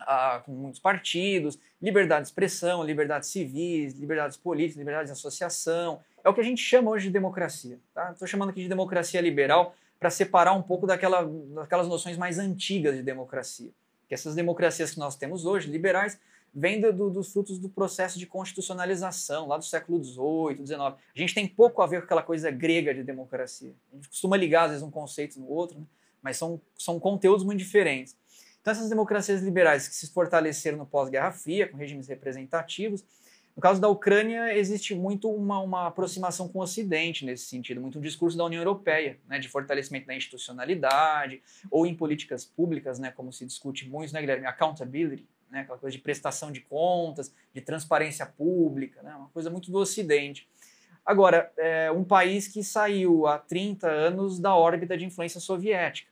uh, 0.01 0.43
com 0.43 0.51
muitos 0.51 0.79
partidos, 0.79 1.57
liberdade 1.81 2.23
de 2.23 2.27
expressão, 2.27 2.83
liberdades 2.83 3.29
civis, 3.29 3.93
liberdades 3.95 4.37
políticas, 4.37 4.77
liberdade 4.77 5.05
de 5.07 5.11
associação. 5.13 5.99
É 6.23 6.29
o 6.29 6.33
que 6.33 6.41
a 6.41 6.43
gente 6.43 6.61
chama 6.61 6.91
hoje 6.91 7.07
de 7.07 7.13
democracia. 7.13 7.79
Estou 7.95 8.15
tá? 8.19 8.27
chamando 8.27 8.49
aqui 8.49 8.61
de 8.61 8.69
democracia 8.69 9.21
liberal 9.21 9.75
para 9.99 10.09
separar 10.09 10.53
um 10.53 10.61
pouco 10.61 10.87
daquela, 10.87 11.23
daquelas 11.53 11.87
noções 11.87 12.17
mais 12.17 12.39
antigas 12.39 12.95
de 12.95 13.03
democracia. 13.03 13.69
Que 14.07 14.13
essas 14.13 14.35
democracias 14.35 14.91
que 14.91 14.99
nós 14.99 15.15
temos 15.15 15.45
hoje, 15.45 15.69
liberais, 15.69 16.19
vem 16.53 16.81
do, 16.81 17.09
dos 17.09 17.31
frutos 17.31 17.57
do 17.57 17.69
processo 17.69 18.19
de 18.19 18.25
constitucionalização, 18.25 19.47
lá 19.47 19.57
do 19.57 19.63
século 19.63 20.03
XVIII, 20.03 20.65
XIX. 20.65 20.79
A 20.81 20.95
gente 21.15 21.33
tem 21.33 21.47
pouco 21.47 21.81
a 21.81 21.87
ver 21.87 21.99
com 21.99 22.05
aquela 22.05 22.23
coisa 22.23 22.51
grega 22.51 22.93
de 22.93 23.03
democracia. 23.03 23.73
A 23.91 23.95
gente 23.95 24.09
costuma 24.09 24.35
ligar, 24.35 24.63
às 24.63 24.71
vezes, 24.71 24.83
um 24.83 24.91
conceito 24.91 25.39
no 25.39 25.47
outro, 25.47 25.79
né? 25.79 25.85
mas 26.21 26.37
são, 26.37 26.59
são 26.77 26.99
conteúdos 26.99 27.45
muito 27.45 27.59
diferentes. 27.59 28.15
Então, 28.61 28.71
essas 28.71 28.89
democracias 28.89 29.41
liberais 29.41 29.87
que 29.87 29.95
se 29.95 30.07
fortaleceram 30.11 30.77
no 30.77 30.85
pós-Guerra 30.85 31.31
Fria, 31.31 31.67
com 31.67 31.77
regimes 31.77 32.07
representativos, 32.07 33.03
no 33.55 33.61
caso 33.61 33.81
da 33.81 33.89
Ucrânia, 33.89 34.55
existe 34.55 34.95
muito 34.95 35.29
uma, 35.29 35.59
uma, 35.59 35.87
aproximação 35.87 36.47
com 36.47 36.59
o 36.59 36.61
Ocidente 36.61 37.25
nesse 37.25 37.45
sentido, 37.45 37.81
muito 37.81 37.97
um 37.97 38.01
discurso 38.01 38.37
da 38.37 38.45
União 38.45 38.61
Europeia, 38.61 39.19
né, 39.27 39.39
de 39.39 39.49
fortalecimento 39.49 40.07
da 40.07 40.15
institucionalidade, 40.15 41.41
ou 41.69 41.85
em 41.85 41.93
políticas 41.93 42.45
públicas, 42.45 42.97
né, 42.97 43.11
como 43.11 43.33
se 43.33 43.45
discute 43.45 43.89
muito, 43.89 44.13
né, 44.13 44.21
Guilherme? 44.21 44.45
Accountability, 44.45 45.27
né, 45.49 45.61
aquela 45.61 45.77
coisa 45.77 45.95
de 45.95 46.01
prestação 46.01 46.51
de 46.51 46.61
contas, 46.61 47.33
de 47.53 47.59
transparência 47.59 48.25
pública, 48.25 49.01
né, 49.01 49.13
uma 49.15 49.29
coisa 49.29 49.49
muito 49.49 49.69
do 49.69 49.79
Ocidente. 49.79 50.47
Agora, 51.05 51.51
é 51.57 51.91
um 51.91 52.05
país 52.05 52.47
que 52.47 52.63
saiu 52.63 53.27
há 53.27 53.37
30 53.37 53.89
anos 53.89 54.39
da 54.39 54.55
órbita 54.55 54.95
de 54.95 55.03
influência 55.03 55.41
soviética, 55.41 56.09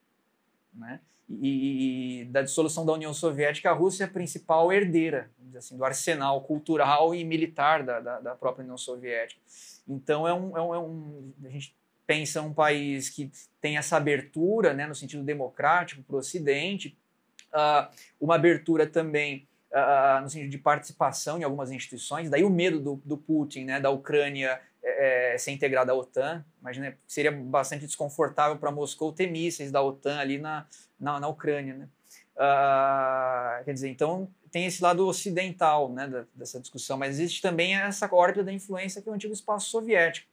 né, 0.74 1.00
e, 1.30 2.22
e 2.22 2.26
da 2.26 2.42
dissolução 2.42 2.86
da 2.86 2.94
União 2.94 3.14
Soviética, 3.14 3.70
a 3.70 3.74
Rússia 3.74 4.06
é 4.06 4.08
a 4.08 4.10
principal 4.10 4.72
herdeira 4.72 5.30
assim, 5.56 5.78
do 5.78 5.86
arsenal 5.86 6.42
cultural 6.42 7.14
e 7.14 7.24
militar 7.24 7.84
da, 7.84 8.00
da, 8.00 8.20
da 8.20 8.36
própria 8.36 8.64
União 8.64 8.78
Soviética. 8.78 9.40
Então, 9.88 10.28
é 10.28 10.34
um, 10.34 10.58
é 10.58 10.62
um, 10.62 10.76
é 10.76 10.80
um, 10.80 11.34
a 11.46 11.50
gente 11.50 11.76
pensa 12.06 12.42
um 12.42 12.54
país 12.54 13.10
que 13.10 13.32
tem 13.62 13.78
essa 13.78 13.98
abertura, 13.98 14.74
né, 14.74 14.88
no 14.88 14.96
sentido 14.96 15.24
democrático, 15.24 16.02
para 16.04 16.16
o 16.16 16.20
Ocidente, 16.20 16.98
uh, 17.54 17.88
uma 18.20 18.36
abertura 18.36 18.88
também 18.88 19.48
uh, 19.72 20.22
no 20.22 20.30
sentido 20.30 20.50
de 20.50 20.58
participação 20.58 21.38
em 21.38 21.44
algumas 21.44 21.72
instituições, 21.72 22.30
daí 22.30 22.44
o 22.44 22.50
medo 22.50 22.80
do, 22.80 23.02
do 23.06 23.18
Putin, 23.18 23.66
né, 23.66 23.80
da 23.80 23.90
Ucrânia 23.90 24.60
é, 24.82 25.38
ser 25.38 25.52
integrada 25.52 25.92
à 25.92 25.96
OTAN. 25.96 26.44
Imagina, 26.62 26.98
seria 27.06 27.32
bastante 27.32 27.86
desconfortável 27.86 28.58
para 28.58 28.72
Moscou 28.72 29.12
ter 29.12 29.30
mísseis 29.30 29.72
da 29.72 29.82
OTAN 29.82 30.18
ali 30.18 30.38
na, 30.38 30.66
na, 31.00 31.20
na 31.20 31.28
Ucrânia. 31.28 31.76
Né? 31.76 31.88
Uh, 32.36 33.64
quer 33.66 33.74
dizer, 33.74 33.90
então 33.90 34.30
tem 34.52 34.66
esse 34.66 34.82
lado 34.82 35.08
ocidental 35.08 35.92
né, 35.92 36.08
da, 36.08 36.26
dessa 36.34 36.60
discussão, 36.60 36.98
mas 36.98 37.20
existe 37.20 37.42
também 37.42 37.76
essa 37.76 38.10
órbita 38.14 38.44
da 38.44 38.52
influência 38.52 39.02
que 39.02 39.08
é 39.08 39.12
o 39.12 39.16
antigo 39.16 39.34
espaço 39.34 39.70
soviético. 39.70 40.28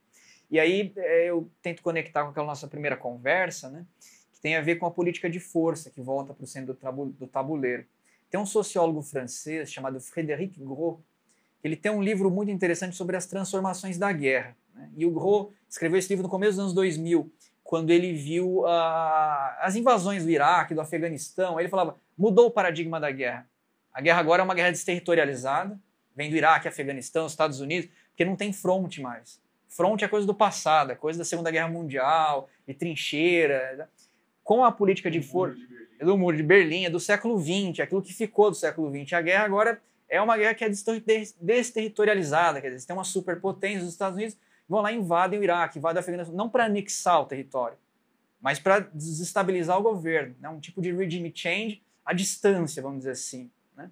E 0.49 0.59
aí 0.59 0.93
é, 0.95 1.25
eu 1.25 1.49
tento 1.61 1.81
conectar 1.81 2.23
com 2.23 2.29
aquela 2.29 2.47
nossa 2.47 2.67
primeira 2.67 2.95
conversa, 2.95 3.69
né, 3.69 3.85
que 4.33 4.39
tem 4.39 4.55
a 4.55 4.61
ver 4.61 4.77
com 4.77 4.85
a 4.85 4.91
política 4.91 5.29
de 5.29 5.39
força 5.39 5.89
que 5.89 6.01
volta 6.01 6.33
para 6.33 6.43
o 6.43 6.47
centro 6.47 6.73
do 6.73 7.27
tabuleiro. 7.27 7.85
Tem 8.29 8.39
um 8.39 8.45
sociólogo 8.45 9.01
francês 9.01 9.71
chamado 9.71 9.99
Frédéric 9.99 10.59
Gros, 10.59 10.97
ele 11.63 11.75
tem 11.75 11.91
um 11.91 12.01
livro 12.01 12.29
muito 12.29 12.51
interessante 12.51 12.95
sobre 12.95 13.17
as 13.17 13.25
transformações 13.25 13.97
da 13.97 14.11
guerra. 14.11 14.55
Né? 14.73 14.89
E 14.95 15.05
o 15.05 15.11
Gros 15.11 15.47
escreveu 15.69 15.99
esse 15.99 16.09
livro 16.09 16.23
no 16.23 16.29
começo 16.29 16.53
dos 16.53 16.59
anos 16.59 16.73
2000, 16.73 17.31
quando 17.67 17.91
ele 17.91 18.13
viu 18.13 18.61
uh, 18.61 18.65
as 19.59 19.75
invasões 19.75 20.23
do 20.23 20.29
Iraque, 20.31 20.73
do 20.73 20.79
Afeganistão. 20.79 21.59
Ele 21.59 21.67
falava: 21.67 21.97
mudou 22.17 22.47
o 22.47 22.51
paradigma 22.51 22.97
da 22.97 23.11
guerra. 23.11 23.45
A 23.93 23.99
guerra 23.99 24.21
agora 24.21 24.41
é 24.41 24.45
uma 24.45 24.55
guerra 24.55 24.71
desterritorializada, 24.71 25.77
vem 26.15 26.29
do 26.29 26.37
Iraque, 26.37 26.69
Afeganistão, 26.69 27.27
Estados 27.27 27.59
Unidos, 27.59 27.89
porque 28.09 28.23
não 28.23 28.37
tem 28.37 28.53
fronte 28.53 29.01
mais. 29.01 29.41
Fronte 29.67 30.05
é 30.05 30.07
coisa 30.07 30.25
do 30.25 30.33
passado, 30.33 30.93
é 30.93 30.95
coisa 30.95 31.19
da 31.19 31.25
Segunda 31.25 31.51
Guerra 31.51 31.67
Mundial, 31.67 32.49
de 32.65 32.73
trincheira. 32.73 33.75
Né? 33.75 33.87
Com 34.45 34.63
a 34.63 34.71
política 34.71 35.11
de 35.11 35.21
força 35.21 35.59
do 35.99 36.17
Muro 36.17 36.37
de 36.37 36.43
Berlim, 36.43 36.85
é 36.85 36.89
do 36.89 37.01
século 37.01 37.37
XX, 37.37 37.81
aquilo 37.81 38.01
que 38.01 38.13
ficou 38.13 38.49
do 38.49 38.55
século 38.55 38.89
XX. 38.89 39.11
A 39.11 39.21
guerra 39.21 39.43
agora 39.43 39.81
é 40.07 40.21
uma 40.21 40.37
guerra 40.37 40.53
que 40.53 40.63
é 40.63 40.69
desterritorializada, 41.41 42.61
quer 42.61 42.69
dizer, 42.69 42.87
tem 42.87 42.95
uma 42.95 43.03
superpotência 43.03 43.81
dos 43.81 43.89
Estados 43.89 44.15
Unidos, 44.15 44.37
vão 44.67 44.81
lá 44.81 44.91
e 44.91 44.95
invadem 44.95 45.39
o 45.39 45.43
Iraque, 45.43 45.77
invadem 45.77 45.97
o 45.97 45.99
Afeganistão, 46.01 46.35
não 46.35 46.49
para 46.49 46.65
anexar 46.65 47.21
o 47.21 47.25
território, 47.25 47.77
mas 48.41 48.59
para 48.59 48.79
desestabilizar 48.79 49.77
o 49.77 49.81
governo, 49.81 50.35
né? 50.39 50.49
um 50.49 50.59
tipo 50.59 50.81
de 50.81 50.91
regime 50.91 51.31
change 51.33 51.81
à 52.05 52.13
distância, 52.13 52.81
vamos 52.81 52.99
dizer 52.99 53.11
assim. 53.11 53.49
Né? 53.75 53.89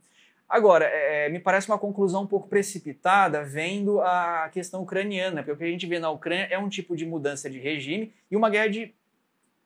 Agora, 0.47 0.85
é, 0.85 1.29
me 1.29 1.39
parece 1.39 1.67
uma 1.67 1.79
conclusão 1.79 2.23
um 2.23 2.27
pouco 2.27 2.47
precipitada 2.47 3.43
vendo 3.43 4.01
a 4.01 4.49
questão 4.53 4.83
ucraniana, 4.83 5.41
porque 5.41 5.51
o 5.51 5.57
que 5.57 5.63
a 5.63 5.71
gente 5.71 5.87
vê 5.87 5.99
na 5.99 6.09
Ucrânia 6.09 6.47
é 6.51 6.57
um 6.57 6.69
tipo 6.69 6.95
de 6.95 7.05
mudança 7.05 7.49
de 7.49 7.59
regime 7.59 8.13
e 8.29 8.35
uma 8.35 8.49
guerra 8.49 8.69
de 8.69 8.93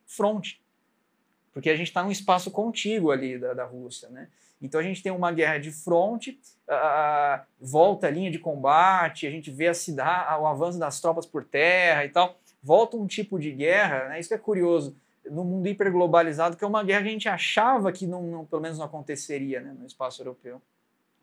fronte, 0.06 0.64
porque 1.52 1.70
a 1.70 1.76
gente 1.76 1.88
está 1.88 2.02
num 2.02 2.12
espaço 2.12 2.50
contíguo 2.50 3.12
ali 3.12 3.38
da, 3.38 3.54
da 3.54 3.66
Rússia, 3.66 4.10
né? 4.10 4.30
Então 4.62 4.80
a 4.80 4.84
gente 4.84 5.02
tem 5.02 5.12
uma 5.12 5.32
guerra 5.32 5.58
de 5.58 5.72
fronte, 5.72 6.40
uh, 6.68 7.42
volta 7.60 8.08
a 8.08 8.10
linha 8.10 8.30
de 8.30 8.40
combate, 8.40 9.26
a 9.26 9.32
gente 9.32 9.50
vê 9.52 9.68
a 9.68 9.74
cidade, 9.74 10.42
o 10.42 10.46
avanço 10.46 10.78
das 10.78 11.00
tropas 11.00 11.26
por 11.26 11.46
terra 11.46 12.04
e 12.06 12.10
tal, 12.10 12.38
volta 12.62 12.98
um 12.98 13.08
tipo 13.08 13.40
de 13.40 13.52
guerra, 13.52 14.10
né? 14.10 14.20
Isso 14.20 14.34
é 14.34 14.38
curioso 14.38 14.96
no 15.30 15.44
mundo 15.44 15.68
hiperglobalizado, 15.68 16.58
que 16.58 16.64
é 16.64 16.68
uma 16.68 16.84
guerra 16.84 17.04
que 17.04 17.10
a 17.10 17.12
gente 17.12 17.30
achava 17.30 17.92
que 17.92 18.06
não, 18.06 18.24
não 18.24 18.46
pelo 18.46 18.62
menos 18.62 18.78
não 18.78 18.86
aconteceria 18.86 19.62
né, 19.62 19.76
no 19.78 19.86
espaço 19.86 20.22
europeu. 20.22 20.62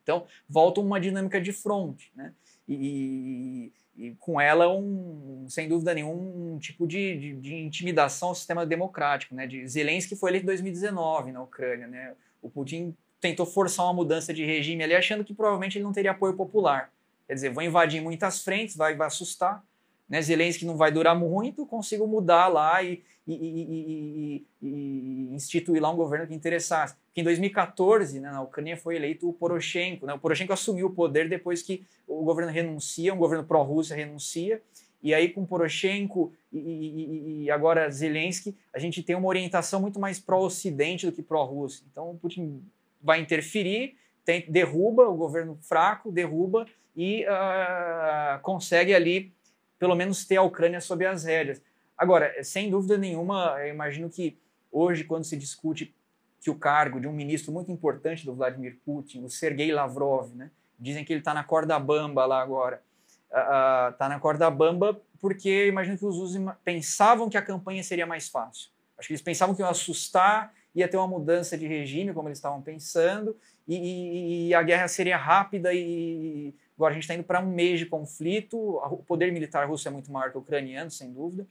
Então 0.02 0.26
volta 0.48 0.80
uma 0.80 1.00
dinâmica 1.00 1.40
de 1.40 1.52
fronte, 1.52 2.12
né? 2.14 2.32
E, 2.68 3.72
e, 3.96 4.12
com 4.18 4.40
ela 4.40 4.68
um, 4.68 5.46
sem 5.48 5.68
dúvida 5.68 5.94
nenhuma, 5.94 6.20
um 6.20 6.58
tipo 6.58 6.86
de, 6.86 7.16
de, 7.16 7.34
de, 7.34 7.54
intimidação 7.54 8.28
ao 8.30 8.34
sistema 8.34 8.66
democrático, 8.66 9.34
né? 9.34 9.46
De 9.46 9.66
Zelensky 9.66 10.16
foi 10.16 10.30
eleito 10.30 10.44
em 10.44 10.46
2019 10.46 11.32
na 11.32 11.42
Ucrânia, 11.42 11.86
né? 11.86 12.14
O 12.40 12.48
Putin 12.48 12.96
tentou 13.20 13.46
forçar 13.46 13.86
uma 13.86 13.94
mudança 13.94 14.32
de 14.32 14.44
regime 14.44 14.84
ali, 14.84 14.94
achando 14.94 15.24
que 15.24 15.34
provavelmente 15.34 15.78
ele 15.78 15.84
não 15.84 15.92
teria 15.92 16.10
apoio 16.10 16.34
popular. 16.34 16.90
Quer 17.26 17.34
dizer, 17.34 17.50
vou 17.50 17.62
invadir 17.62 18.00
muitas 18.00 18.42
frentes, 18.42 18.76
vai, 18.76 18.94
vai 18.94 19.06
assustar. 19.06 19.64
Né? 20.08 20.22
Zelensky 20.22 20.64
não 20.64 20.76
vai 20.76 20.92
durar 20.92 21.18
muito, 21.18 21.66
consigo 21.66 22.06
mudar 22.06 22.46
lá 22.46 22.82
e, 22.82 23.02
e, 23.26 23.34
e, 23.34 24.46
e, 24.62 25.34
instituir 25.34 25.82
lá 25.82 25.90
um 25.90 25.96
governo 25.96 26.26
que 26.26 26.34
interessasse. 26.34 26.94
Porque 27.06 27.20
em 27.20 27.24
2014, 27.24 28.20
né, 28.20 28.30
na 28.30 28.42
Ucrânia, 28.42 28.76
foi 28.76 28.96
eleito 28.96 29.28
o 29.28 29.32
Poroshenko. 29.32 30.06
Né? 30.06 30.14
O 30.14 30.18
Poroshenko 30.18 30.52
assumiu 30.52 30.86
o 30.86 30.92
poder 30.92 31.28
depois 31.28 31.62
que 31.62 31.84
o 32.06 32.22
governo 32.22 32.52
renuncia, 32.52 33.12
um 33.12 33.18
governo 33.18 33.44
pró-Rússia 33.44 33.96
renuncia, 33.96 34.62
e 35.02 35.12
aí 35.12 35.28
com 35.28 35.44
Poroshenko 35.44 36.32
e, 36.52 37.48
agora 37.50 37.90
Zelensky, 37.90 38.56
a 38.72 38.78
gente 38.78 39.02
tem 39.02 39.14
uma 39.14 39.28
orientação 39.28 39.80
muito 39.80 40.00
mais 40.00 40.18
pró-Ocidente 40.18 41.06
do 41.06 41.12
que 41.12 41.22
pró-Rússia. 41.22 41.84
Então 41.90 42.10
o 42.10 42.16
Putin 42.16 42.62
vai 43.06 43.20
interferir, 43.20 43.96
tem, 44.24 44.44
derruba 44.50 45.08
o 45.08 45.14
governo 45.14 45.56
fraco, 45.62 46.10
derruba 46.10 46.66
e 46.96 47.24
uh, 47.24 48.40
consegue 48.42 48.92
ali, 48.92 49.32
pelo 49.78 49.94
menos, 49.94 50.26
ter 50.26 50.36
a 50.36 50.42
Ucrânia 50.42 50.80
sob 50.80 51.06
as 51.06 51.24
rédeas. 51.24 51.62
Agora, 51.96 52.42
sem 52.42 52.68
dúvida 52.68 52.98
nenhuma, 52.98 53.56
eu 53.60 53.68
imagino 53.68 54.10
que 54.10 54.36
hoje, 54.72 55.04
quando 55.04 55.24
se 55.24 55.36
discute 55.36 55.94
que 56.40 56.50
o 56.50 56.56
cargo 56.56 57.00
de 57.00 57.06
um 57.06 57.12
ministro 57.12 57.52
muito 57.52 57.70
importante 57.70 58.26
do 58.26 58.34
Vladimir 58.34 58.78
Putin, 58.84 59.24
o 59.24 59.30
Sergei 59.30 59.70
Lavrov, 59.70 60.34
né, 60.34 60.50
dizem 60.78 61.04
que 61.04 61.12
ele 61.12 61.20
está 61.20 61.32
na 61.32 61.44
corda 61.44 61.78
bamba 61.78 62.26
lá 62.26 62.42
agora, 62.42 62.82
está 63.30 64.06
uh, 64.06 64.08
na 64.08 64.18
corda 64.18 64.50
bamba 64.50 65.00
porque 65.20 65.66
imagino 65.68 65.96
que 65.96 66.04
os 66.04 66.16
russos 66.16 66.40
pensavam 66.64 67.28
que 67.28 67.36
a 67.36 67.42
campanha 67.42 67.82
seria 67.82 68.06
mais 68.06 68.28
fácil. 68.28 68.70
Acho 68.98 69.08
que 69.08 69.12
eles 69.12 69.22
pensavam 69.22 69.54
que 69.54 69.62
iam 69.62 69.70
assustar 69.70 70.52
ia 70.76 70.86
ter 70.86 70.98
uma 70.98 71.08
mudança 71.08 71.56
de 71.56 71.66
regime, 71.66 72.12
como 72.12 72.28
eles 72.28 72.36
estavam 72.36 72.60
pensando, 72.60 73.34
e, 73.66 73.76
e, 73.76 74.48
e 74.48 74.54
a 74.54 74.62
guerra 74.62 74.86
seria 74.86 75.16
rápida 75.16 75.72
e 75.72 76.54
agora 76.76 76.92
a 76.92 76.94
gente 76.94 77.04
está 77.04 77.14
indo 77.14 77.24
para 77.24 77.40
um 77.40 77.50
mês 77.50 77.80
de 77.80 77.86
conflito. 77.86 78.56
O 78.58 78.98
poder 78.98 79.32
militar 79.32 79.66
russo 79.66 79.88
é 79.88 79.90
muito 79.90 80.12
maior 80.12 80.30
que 80.30 80.36
o 80.36 80.40
ucraniano, 80.40 80.90
sem 80.90 81.10
dúvida, 81.10 81.46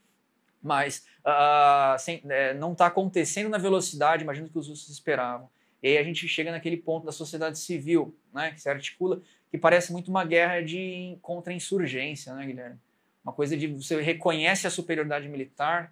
mas 0.62 1.06
uh, 1.26 1.98
sem, 1.98 2.22
é, 2.30 2.54
não 2.54 2.74
está 2.74 2.86
acontecendo 2.86 3.50
na 3.50 3.58
velocidade, 3.58 4.24
imagino 4.24 4.48
que 4.48 4.58
os 4.60 4.68
russos 4.68 4.90
esperavam. 4.90 5.50
E 5.82 5.88
aí 5.88 5.98
a 5.98 6.04
gente 6.04 6.28
chega 6.28 6.52
naquele 6.52 6.78
ponto 6.78 7.06
da 7.06 7.12
sociedade 7.12 7.58
civil, 7.58 8.16
né, 8.34 8.52
que 8.52 8.62
se 8.62 8.70
articula, 8.70 9.22
que 9.50 9.58
parece 9.58 9.92
muito 9.92 10.10
uma 10.10 10.24
guerra 10.24 10.62
de 10.62 11.18
contra-insurgência, 11.22 12.34
né, 12.34 12.46
Guilherme? 12.46 12.80
Uma 13.24 13.34
coisa 13.34 13.58
de 13.58 13.68
você 13.68 14.00
reconhece 14.02 14.68
a 14.68 14.70
superioridade 14.70 15.28
militar 15.28 15.92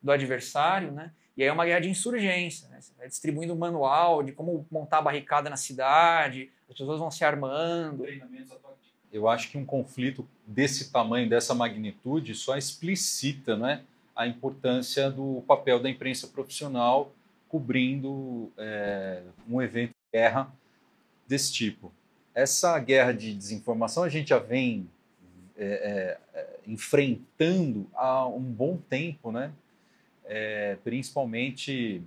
do 0.00 0.12
adversário, 0.12 0.92
né? 0.92 1.12
E 1.38 1.42
aí 1.42 1.48
é 1.48 1.52
uma 1.52 1.64
guerra 1.64 1.78
de 1.78 1.88
insurgência, 1.88 2.68
né? 2.68 2.80
Você 2.80 2.92
vai 2.98 3.06
distribuindo 3.06 3.54
um 3.54 3.56
manual 3.56 4.24
de 4.24 4.32
como 4.32 4.66
montar 4.68 4.98
a 4.98 5.02
barricada 5.02 5.48
na 5.48 5.56
cidade, 5.56 6.50
as 6.68 6.76
pessoas 6.76 6.98
vão 6.98 7.12
se 7.12 7.24
armando. 7.24 8.04
Eu 9.12 9.28
acho 9.28 9.48
que 9.48 9.56
um 9.56 9.64
conflito 9.64 10.28
desse 10.44 10.90
tamanho, 10.90 11.28
dessa 11.28 11.54
magnitude, 11.54 12.34
só 12.34 12.56
explicita 12.56 13.56
né, 13.56 13.84
a 14.16 14.26
importância 14.26 15.08
do 15.12 15.44
papel 15.46 15.78
da 15.78 15.88
imprensa 15.88 16.26
profissional 16.26 17.12
cobrindo 17.48 18.52
é, 18.58 19.22
um 19.48 19.62
evento 19.62 19.90
de 19.90 20.18
guerra 20.18 20.52
desse 21.28 21.52
tipo. 21.52 21.92
Essa 22.34 22.76
guerra 22.80 23.12
de 23.12 23.32
desinformação 23.32 24.02
a 24.02 24.08
gente 24.08 24.30
já 24.30 24.40
vem 24.40 24.90
é, 25.56 26.18
é, 26.34 26.56
enfrentando 26.66 27.88
há 27.94 28.26
um 28.26 28.42
bom 28.42 28.76
tempo, 28.76 29.30
né? 29.30 29.52
É, 30.28 30.76
principalmente, 30.84 32.02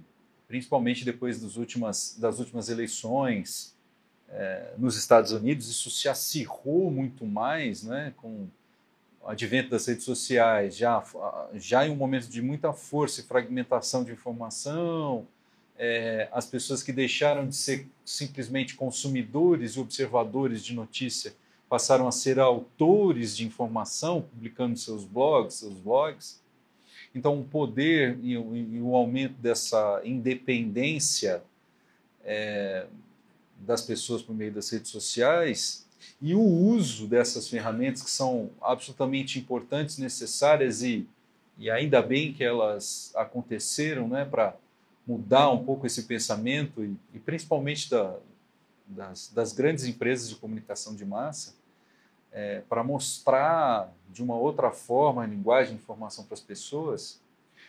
principalmente 0.48 1.04
depois 1.04 1.42
das 1.42 1.58
últimas, 1.58 2.16
das 2.18 2.40
últimas 2.40 2.70
eleições 2.70 3.76
é, 4.30 4.74
nos 4.78 4.96
Estados 4.96 5.32
Unidos, 5.32 5.68
isso 5.70 5.90
se 5.90 6.08
acirrou 6.08 6.90
muito 6.90 7.26
mais 7.26 7.84
né, 7.84 8.14
com 8.16 8.48
o 9.22 9.28
advento 9.28 9.70
das 9.70 9.86
redes 9.86 10.06
sociais, 10.06 10.78
já, 10.78 11.04
já 11.54 11.86
em 11.86 11.92
um 11.92 11.96
momento 11.96 12.28
de 12.28 12.42
muita 12.42 12.72
força 12.72 13.22
e 13.22 13.24
fragmentação 13.24 14.04
de 14.04 14.12
informação, 14.12 15.28
é, 15.78 16.30
as 16.32 16.46
pessoas 16.46 16.84
que 16.84 16.94
deixaram 16.94 17.48
de 17.48 17.56
ser 17.56 17.88
simplesmente 18.06 18.76
consumidores 18.76 19.74
e 19.74 19.80
observadores 19.80 20.64
de 20.64 20.76
notícia 20.76 21.34
passaram 21.68 22.08
a 22.08 22.12
ser 22.12 22.38
autores 22.40 23.36
de 23.36 23.46
informação, 23.46 24.22
publicando 24.22 24.78
seus 24.78 25.06
blogs, 25.06 25.56
seus 25.56 25.74
blogs. 25.74 26.42
Então, 27.14 27.40
o 27.40 27.44
poder 27.44 28.18
e 28.22 28.38
o, 28.38 28.56
e 28.56 28.80
o 28.82 28.96
aumento 28.96 29.34
dessa 29.34 30.02
independência 30.04 31.44
é, 32.24 32.86
das 33.60 33.82
pessoas 33.82 34.22
por 34.22 34.34
meio 34.34 34.52
das 34.52 34.70
redes 34.70 34.90
sociais 34.90 35.86
e 36.22 36.34
o 36.34 36.42
uso 36.42 37.08
dessas 37.08 37.48
ferramentas 37.48 38.02
que 38.02 38.10
são 38.10 38.50
absolutamente 38.62 39.38
importantes, 39.38 39.98
necessárias 39.98 40.82
e, 40.82 41.08
e 41.58 41.70
ainda 41.70 42.02
bem 42.02 42.34
que 42.34 42.44
elas 42.44 43.12
aconteceram 43.16 44.08
né, 44.08 44.26
para 44.26 44.56
mudar 45.06 45.50
um 45.52 45.64
pouco 45.64 45.86
esse 45.86 46.04
pensamento 46.04 46.84
e, 46.84 46.96
e 47.14 47.20
principalmente 47.20 47.90
da, 47.90 48.16
das, 48.88 49.30
das 49.30 49.54
grandes 49.54 49.86
empresas 49.86 50.30
de 50.30 50.36
comunicação 50.36 50.96
de 50.96 51.06
massa, 51.06 51.54
é, 52.32 52.62
para 52.70 52.84
mostrar 52.84 53.92
de 54.10 54.24
uma 54.24 54.36
outra 54.36 54.72
forma 54.72 55.24
a 55.24 55.28
linguagem 55.28 55.76
de 55.76 55.82
informação 55.82 56.24
para 56.26 56.34
as 56.34 56.40
pessoas, 56.42 57.20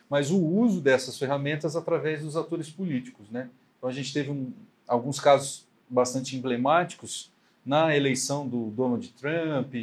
mas 0.08 0.30
o 0.30 0.38
uso 0.38 0.80
dessas 0.80 1.18
ferramentas 1.18 1.74
através 1.74 2.22
dos 2.22 2.36
atores 2.36 2.70
políticos. 2.70 3.28
Né? 3.30 3.48
Então 3.78 3.88
a 3.88 3.92
gente 3.92 4.12
teve 4.12 4.30
um, 4.30 4.52
alguns 4.86 5.18
casos 5.18 5.66
bastante 5.88 6.36
emblemáticos 6.36 7.30
na 7.64 7.96
eleição 7.96 8.48
do 8.48 8.70
Donald 8.70 9.08
Trump, 9.10 9.74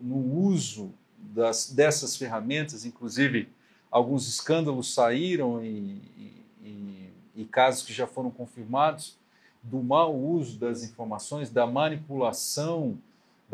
no 0.00 0.16
uso 0.46 0.92
das, 1.18 1.70
dessas 1.70 2.16
ferramentas, 2.16 2.84
inclusive 2.84 3.48
alguns 3.90 4.26
escândalos 4.28 4.92
saíram 4.92 5.62
e, 5.64 6.00
e, 6.62 7.10
e 7.36 7.44
casos 7.44 7.82
que 7.82 7.92
já 7.92 8.06
foram 8.06 8.30
confirmados 8.30 9.18
do 9.62 9.82
mau 9.82 10.14
uso 10.14 10.58
das 10.58 10.82
informações, 10.82 11.50
da 11.50 11.66
manipulação 11.66 12.98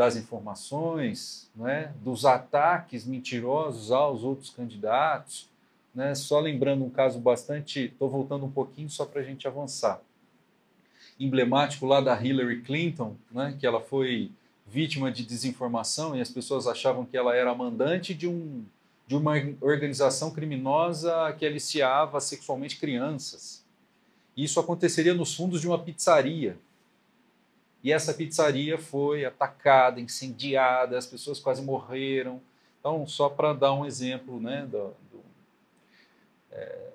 das 0.01 0.17
informações, 0.17 1.51
né, 1.55 1.93
dos 2.03 2.25
ataques 2.25 3.05
mentirosos 3.05 3.93
aos 3.93 4.25
outros 4.25 4.49
candidatos. 4.49 5.47
Né, 5.95 6.15
só 6.15 6.41
lembrando 6.41 6.83
um 6.83 6.89
caso 6.89 7.19
bastante. 7.19 7.85
Estou 7.85 8.09
voltando 8.09 8.47
um 8.47 8.51
pouquinho 8.51 8.89
só 8.89 9.05
para 9.05 9.21
a 9.21 9.23
gente 9.23 9.47
avançar. 9.47 10.01
Emblemático 11.19 11.85
lá 11.85 12.01
da 12.01 12.19
Hillary 12.19 12.63
Clinton, 12.63 13.15
né, 13.31 13.55
que 13.61 13.67
ela 13.67 13.79
foi 13.79 14.31
vítima 14.67 15.13
de 15.13 15.23
desinformação 15.23 16.17
e 16.17 16.23
as 16.23 16.31
pessoas 16.31 16.67
achavam 16.67 17.05
que 17.05 17.19
ela 17.19 17.37
era 17.37 17.55
mandante 17.55 18.15
de, 18.15 18.27
um, 18.27 18.65
de 19.07 19.15
uma 19.15 19.35
organização 19.61 20.31
criminosa 20.31 21.31
que 21.39 21.45
aliciava 21.45 22.23
sexualmente 22.23 22.81
crianças. 22.81 23.63
Isso 24.35 24.59
aconteceria 24.59 25.13
nos 25.13 25.35
fundos 25.35 25.61
de 25.61 25.69
uma 25.69 25.79
pizzaria. 25.79 26.57
E 27.83 27.93
essa 27.93 28.13
pizzaria 28.13 28.77
foi 28.77 29.25
atacada, 29.25 30.01
incendiada, 30.01 30.99
as 30.99 31.07
pessoas 31.07 31.41
quase 31.41 31.63
morreram. 31.63 32.41
Então, 32.79 33.07
só 33.07 33.29
para 33.29 33.53
dar 33.53 33.73
um 33.73 33.87
exemplo 33.87 34.41
né, 34.41 34.67
do, 34.71 34.95
do, 35.11 35.23
é, 36.51 36.89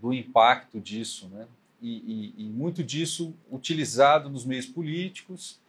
do 0.00 0.12
impacto 0.12 0.80
disso. 0.80 1.28
Né? 1.28 1.46
E, 1.80 2.32
e, 2.36 2.44
e, 2.44 2.48
muito 2.48 2.82
disso 2.82 3.34
utilizado 3.50 4.28
nos 4.28 4.44
meios 4.44 4.66
políticos. 4.66 5.60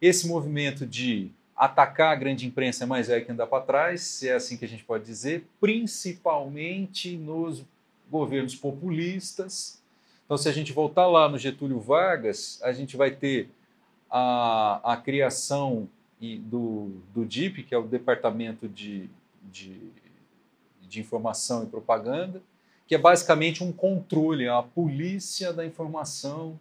Esse 0.00 0.26
movimento 0.28 0.86
de 0.86 1.30
atacar 1.56 2.12
a 2.12 2.16
grande 2.16 2.46
imprensa 2.46 2.84
é 2.84 2.86
mais 2.86 3.08
velho 3.08 3.24
que 3.24 3.32
andar 3.32 3.46
para 3.46 3.62
trás, 3.62 4.00
se 4.00 4.28
é 4.28 4.34
assim 4.34 4.56
que 4.56 4.64
a 4.64 4.68
gente 4.68 4.82
pode 4.82 5.04
dizer, 5.04 5.46
principalmente 5.60 7.16
nos 7.16 7.62
governos 8.10 8.54
populistas. 8.54 9.80
Então, 10.24 10.38
se 10.38 10.48
a 10.48 10.52
gente 10.52 10.72
voltar 10.72 11.06
lá 11.06 11.28
no 11.28 11.36
Getúlio 11.36 11.78
Vargas, 11.78 12.58
a 12.62 12.72
gente 12.72 12.96
vai 12.96 13.10
ter 13.10 13.50
a, 14.10 14.80
a 14.92 14.96
criação 14.96 15.88
do, 16.20 17.00
do 17.14 17.24
DIP, 17.24 17.62
que 17.62 17.74
é 17.74 17.78
o 17.78 17.86
Departamento 17.86 18.68
de, 18.68 19.08
de, 19.42 19.90
de 20.82 21.00
Informação 21.00 21.62
e 21.62 21.66
Propaganda, 21.66 22.42
que 22.86 22.94
é 22.94 22.98
basicamente 22.98 23.62
um 23.62 23.72
controle, 23.72 24.48
a 24.48 24.62
polícia 24.62 25.52
da 25.52 25.64
informação 25.64 26.58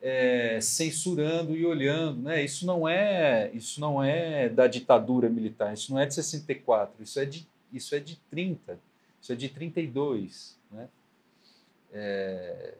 é, 0.00 0.58
censurando 0.60 1.54
e 1.54 1.64
olhando, 1.64 2.22
né? 2.22 2.42
Isso 2.42 2.66
não 2.66 2.88
é 2.88 3.50
isso 3.54 3.80
não 3.80 4.02
é 4.02 4.48
da 4.48 4.66
ditadura 4.66 5.28
militar, 5.28 5.74
isso 5.74 5.92
não 5.92 6.00
é 6.00 6.06
de 6.06 6.14
64, 6.14 7.02
isso 7.02 7.20
é 7.20 7.24
de 7.24 7.46
isso 7.72 7.94
é 7.94 8.00
de 8.00 8.16
30, 8.30 8.78
isso 9.20 9.32
é 9.32 9.36
de 9.36 9.48
32, 9.48 10.58
né? 10.70 10.88
É, 11.92 12.74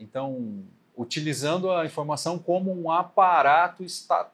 então 0.00 0.64
utilizando 0.98 1.70
a 1.70 1.86
informação 1.86 2.40
como 2.40 2.72
um 2.72 2.90
aparato 2.90 3.84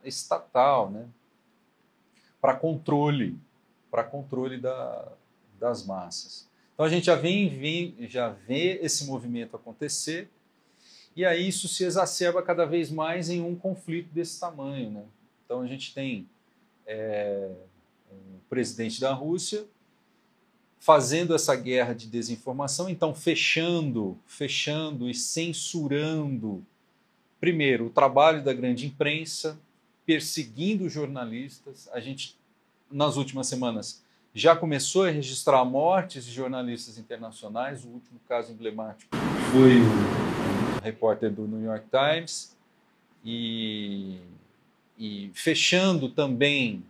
estatal, 0.03 0.91
né? 0.91 1.07
para 2.41 2.55
controle, 2.55 3.39
para 3.91 4.03
controle 4.03 4.59
da, 4.59 5.13
das 5.61 5.85
massas. 5.85 6.49
Então 6.73 6.87
a 6.87 6.89
gente 6.89 7.05
já 7.05 7.15
vem, 7.15 7.49
vem, 7.49 7.95
já 8.09 8.31
vê 8.31 8.81
esse 8.83 9.05
movimento 9.05 9.55
acontecer 9.55 10.29
e 11.15 11.25
aí 11.25 11.47
isso 11.47 11.69
se 11.69 11.85
exacerba 11.85 12.43
cada 12.43 12.65
vez 12.65 12.91
mais 12.91 13.29
em 13.29 13.43
um 13.43 13.55
conflito 13.55 14.13
desse 14.13 14.41
tamanho, 14.41 14.91
né? 14.91 15.05
Então 15.45 15.61
a 15.61 15.67
gente 15.67 15.95
tem 15.95 16.27
é, 16.87 17.51
um 18.11 18.39
presidente 18.49 19.01
da 19.01 19.13
Rússia 19.13 19.67
fazendo 20.85 21.35
essa 21.35 21.57
guerra 21.57 21.95
de 21.95 22.07
desinformação, 22.07 22.91
então 22.91 23.15
fechando, 23.15 24.19
fechando 24.27 25.09
e 25.09 25.15
censurando, 25.15 26.63
primeiro, 27.41 27.87
o 27.87 27.91
trabalho 27.91 28.45
da 28.45 28.53
grande 28.53 28.85
imprensa, 28.85 29.59
perseguindo 30.05 30.87
jornalistas. 30.87 31.89
A 31.91 32.01
gente, 32.01 32.37
nas 32.91 33.17
últimas 33.17 33.47
semanas, 33.47 34.05
já 34.35 34.55
começou 34.55 35.07
a 35.07 35.11
registrar 35.11 35.65
mortes 35.65 36.27
de 36.27 36.33
jornalistas 36.33 36.99
internacionais. 36.99 37.83
O 37.83 37.89
último 37.89 38.21
caso 38.29 38.53
emblemático 38.53 39.17
foi 39.53 39.79
o 39.81 40.83
repórter 40.85 41.33
do 41.33 41.49
New 41.49 41.65
York 41.65 41.87
Times. 41.89 42.55
E, 43.25 44.19
e 44.99 45.31
fechando 45.33 46.11
também 46.11 46.85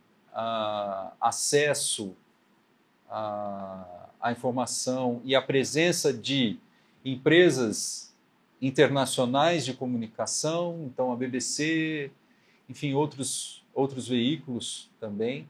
acesso 1.20 2.16
a, 3.09 4.09
a 4.21 4.33
informação 4.33 5.21
e 5.25 5.35
a 5.35 5.43
presença 5.43 6.12
de 6.12 6.59
empresas 7.05 8.14
internacionais 8.61 9.64
de 9.64 9.75
comunicação, 9.75 10.85
então 10.87 11.12
a 11.12 11.17
BBC, 11.17 12.11
enfim, 12.69 12.95
outros, 12.95 13.62
outros 13.75 14.09
veículos 14.09 14.90
também, 14.99 15.49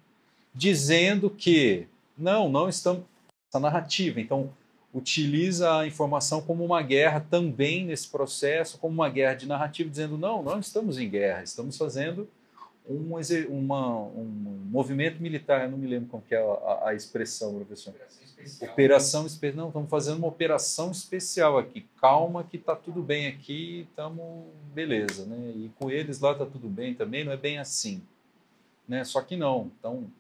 dizendo 0.55 1.31
que 1.31 1.87
não, 2.17 2.49
não 2.49 2.69
estamos 2.69 3.05
essa 3.49 3.61
narrativa. 3.61 4.21
Então, 4.21 4.53
utiliza 4.93 5.79
a 5.79 5.87
informação 5.87 6.41
como 6.43 6.65
uma 6.65 6.83
guerra 6.83 7.21
também 7.21 7.85
nesse 7.85 8.09
processo, 8.09 8.79
como 8.79 8.95
uma 8.95 9.09
guerra 9.09 9.35
de 9.35 9.47
narrativa, 9.47 9.89
dizendo 9.89 10.17
não, 10.17 10.43
não 10.43 10.59
estamos 10.59 10.99
em 10.99 11.09
guerra, 11.09 11.43
estamos 11.43 11.77
fazendo 11.77 12.29
um, 12.87 13.17
uma, 13.49 13.99
um 13.99 14.25
movimento 14.71 15.23
militar, 15.23 15.65
eu 15.65 15.71
não 15.71 15.79
me 15.79 15.87
lembro 15.87 16.09
como 16.09 16.23
que 16.23 16.35
é 16.35 16.39
a, 16.39 16.89
a 16.89 16.95
expressão, 16.95 17.55
professor. 17.55 17.91
Operação 17.91 18.23
especial. 18.25 18.73
Operação 18.73 19.27
especial. 19.27 19.57
Não, 19.57 19.69
estamos 19.69 19.91
fazendo 19.91 20.19
uma 20.19 20.29
operação 20.29 20.91
especial 20.91 21.59
aqui. 21.59 21.87
Calma 22.01 22.45
que 22.45 22.57
está 22.57 22.77
tudo 22.77 23.03
bem 23.03 23.27
aqui, 23.27 23.87
estamos 23.89 24.45
beleza, 24.75 25.25
né? 25.25 25.53
E 25.57 25.71
com 25.79 25.91
eles 25.91 26.21
lá 26.21 26.33
está 26.33 26.45
tudo 26.45 26.69
bem 26.69 26.95
também, 26.95 27.25
não 27.25 27.33
é 27.33 27.37
bem 27.37 27.59
assim, 27.59 28.03
né? 28.87 29.03
Só 29.05 29.23
que 29.23 29.37
não. 29.37 29.71
Então, 29.79 30.11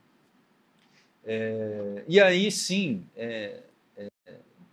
é, 1.24 2.04
e 2.08 2.20
aí 2.20 2.50
sim, 2.50 3.04
é, 3.16 3.60
é, 3.96 4.08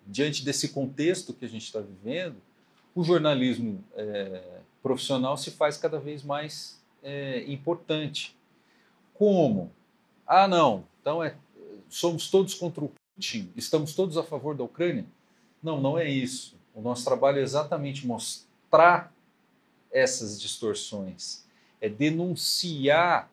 diante 0.08 0.45
desse 0.45 0.69
contexto 0.69 1.34
que 1.34 1.43
a 1.43 1.49
gente 1.49 1.65
está 1.65 1.82
vivendo, 1.82 2.38
o 2.95 3.04
jornalismo 3.04 3.84
é, 3.95 4.60
profissional 4.82 5.38
se 5.38 5.51
faz 5.51 5.77
cada 5.77 5.99
vez 5.99 6.23
mais 6.23 6.80
é, 7.03 7.43
importante. 7.51 8.35
Como? 9.13 9.71
Ah, 10.25 10.47
não, 10.47 10.85
então 11.01 11.23
é, 11.23 11.35
somos 11.89 12.29
todos 12.29 12.53
contra 12.53 12.83
o 12.83 12.91
Putin, 13.15 13.51
estamos 13.55 13.93
todos 13.93 14.17
a 14.17 14.23
favor 14.23 14.55
da 14.55 14.63
Ucrânia? 14.63 15.05
Não, 15.61 15.79
não 15.79 15.97
é 15.97 16.09
isso. 16.09 16.55
O 16.73 16.81
nosso 16.81 17.03
trabalho 17.03 17.39
é 17.39 17.41
exatamente 17.41 18.07
mostrar 18.07 19.13
essas 19.91 20.41
distorções, 20.41 21.45
é 21.79 21.89
denunciar 21.89 23.29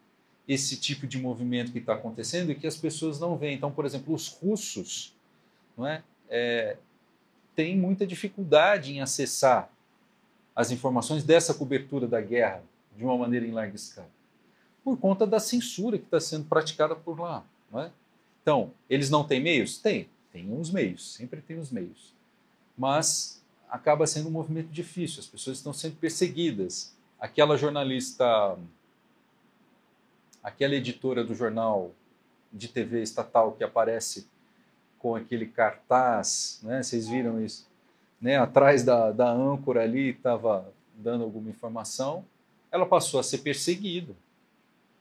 esse 0.46 0.76
tipo 0.76 1.06
de 1.06 1.18
movimento 1.18 1.70
que 1.70 1.78
está 1.78 1.94
acontecendo 1.94 2.50
e 2.50 2.54
que 2.54 2.66
as 2.66 2.76
pessoas 2.76 3.20
não 3.20 3.36
veem. 3.36 3.54
Então, 3.54 3.70
por 3.70 3.84
exemplo, 3.84 4.14
os 4.14 4.28
russos 4.28 5.14
não 5.76 5.86
é, 5.86 6.02
é, 6.28 6.76
têm 7.54 7.76
muita 7.76 8.06
dificuldade 8.06 8.92
em 8.92 9.00
acessar 9.00 9.70
as 10.56 10.70
informações 10.70 11.22
dessa 11.22 11.54
cobertura 11.54 12.06
da 12.06 12.20
guerra 12.20 12.62
de 12.98 13.04
uma 13.04 13.16
maneira 13.16 13.46
em 13.46 13.52
larga 13.52 13.76
escala? 13.76 14.10
Por 14.82 14.98
conta 14.98 15.24
da 15.24 15.38
censura 15.38 15.96
que 15.96 16.04
está 16.04 16.18
sendo 16.18 16.46
praticada 16.46 16.96
por 16.96 17.20
lá. 17.20 17.44
Não 17.70 17.80
é? 17.80 17.92
Então, 18.42 18.72
eles 18.90 19.08
não 19.08 19.22
têm 19.22 19.40
meios? 19.40 19.78
Tem, 19.78 20.08
tem 20.32 20.50
uns 20.52 20.70
meios, 20.70 21.14
sempre 21.14 21.40
tem 21.40 21.58
os 21.58 21.70
meios. 21.70 22.12
Mas 22.76 23.40
acaba 23.70 24.06
sendo 24.06 24.28
um 24.28 24.32
movimento 24.32 24.68
difícil, 24.68 25.20
as 25.20 25.26
pessoas 25.26 25.58
estão 25.58 25.72
sendo 25.72 25.96
perseguidas. 25.96 26.92
Aquela 27.20 27.56
jornalista, 27.56 28.58
aquela 30.42 30.74
editora 30.74 31.22
do 31.22 31.34
jornal 31.34 31.92
de 32.52 32.66
TV 32.66 33.02
estatal 33.02 33.52
que 33.52 33.62
aparece 33.62 34.26
com 34.98 35.14
aquele 35.14 35.46
cartaz, 35.46 36.58
né? 36.62 36.82
vocês 36.82 37.06
viram 37.06 37.40
isso? 37.44 37.68
Né? 38.20 38.36
Atrás 38.36 38.82
da, 38.82 39.12
da 39.12 39.30
âncora 39.30 39.82
ali 39.84 40.10
estava 40.10 40.72
dando 40.96 41.22
alguma 41.22 41.50
informação 41.50 42.24
ela 42.70 42.86
passou 42.86 43.18
a 43.20 43.22
ser 43.22 43.38
perseguida. 43.38 44.14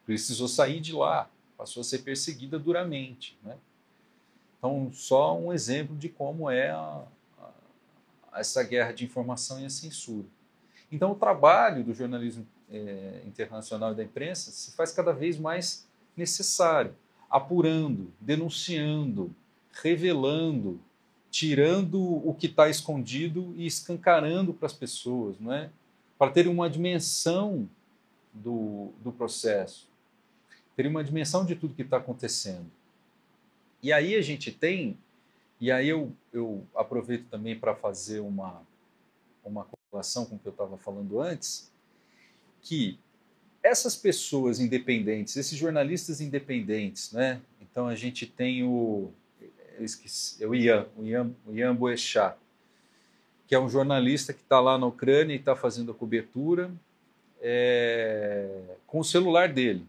Precisou 0.06 0.48
sair 0.48 0.80
de 0.80 0.94
lá, 0.94 1.30
passou 1.58 1.82
a 1.82 1.84
ser 1.84 2.00
perseguida 2.00 2.58
duramente. 2.58 3.38
Né? 3.44 3.58
Então, 4.58 4.90
só 4.94 5.38
um 5.38 5.52
exemplo 5.52 5.96
de 5.96 6.10
como 6.10 6.50
é 6.50 6.70
a, 6.70 7.04
a, 8.32 8.40
essa 8.40 8.64
guerra 8.64 8.92
de 8.92 9.06
informação 9.06 9.60
e 9.60 9.66
a 9.66 9.70
censura. 9.70 10.26
Então, 10.92 11.12
o 11.12 11.16
trabalho 11.16 11.84
do 11.84 11.94
jornalismo 11.94 12.48
é, 12.72 13.22
internacional 13.26 13.92
e 13.92 13.96
da 13.96 14.04
imprensa 14.04 14.52
se 14.52 14.72
faz 14.72 14.92
cada 14.92 15.12
vez 15.12 15.38
mais 15.38 15.86
necessário, 16.16 16.96
apurando, 17.30 18.12
denunciando, 18.20 19.34
revelando, 19.72 20.80
tirando 21.30 22.02
o 22.02 22.34
que 22.34 22.48
está 22.48 22.70
escondido 22.70 23.54
e 23.56 23.66
escancarando 23.66 24.54
para 24.54 24.66
as 24.66 24.74
pessoas, 24.74 25.36
não 25.40 25.54
é? 25.54 25.70
Para 26.18 26.32
ter 26.32 26.48
uma 26.48 26.70
dimensão 26.70 27.70
do, 28.34 28.92
do 29.04 29.12
processo, 29.12 29.88
ter 30.76 30.88
uma 30.88 31.04
dimensão 31.04 31.46
de 31.46 31.56
tudo 31.56 31.74
que 31.74 31.82
está 31.82 31.98
acontecendo. 31.98 32.70
E 33.82 33.92
aí 33.94 34.16
a 34.16 34.22
gente 34.22 34.52
tem, 34.52 34.98
e 35.60 35.72
aí 35.72 35.88
eu, 35.88 36.12
eu 36.34 36.66
aproveito 36.76 37.28
também 37.30 37.58
para 37.58 37.76
fazer 37.76 38.20
uma, 38.20 38.62
uma 39.44 39.66
correlação 39.66 40.26
com 40.26 40.36
o 40.36 40.40
que 40.40 40.48
eu 40.48 40.52
estava 40.52 40.78
falando 40.78 41.20
antes, 41.20 41.72
que 42.62 43.00
essas 43.62 43.96
pessoas 43.96 44.60
independentes, 44.60 45.36
esses 45.36 45.58
jornalistas 45.58 46.22
independentes, 46.22 47.12
né? 47.12 47.42
Então 47.62 47.88
a 47.88 47.96
gente 47.96 48.26
tem 48.26 48.64
o 48.64 49.12
eu 49.78 49.86
esqueci, 49.86 50.44
o 50.44 50.56
Ian, 50.56 50.88
o 50.98 51.04
Ian, 51.04 51.32
o 51.46 51.54
Ian 51.54 51.76
Boechat, 51.76 52.36
que 53.48 53.56
é 53.56 53.60
um 53.60 53.70
jornalista 53.70 54.34
que 54.34 54.42
está 54.42 54.60
lá 54.60 54.78
na 54.78 54.86
Ucrânia 54.86 55.34
e 55.34 55.40
está 55.40 55.56
fazendo 55.56 55.92
a 55.92 55.96
cobertura 55.96 56.70
é, 57.42 58.76
com 58.86 59.00
o 59.00 59.04
celular 59.04 59.48
dele, 59.48 59.86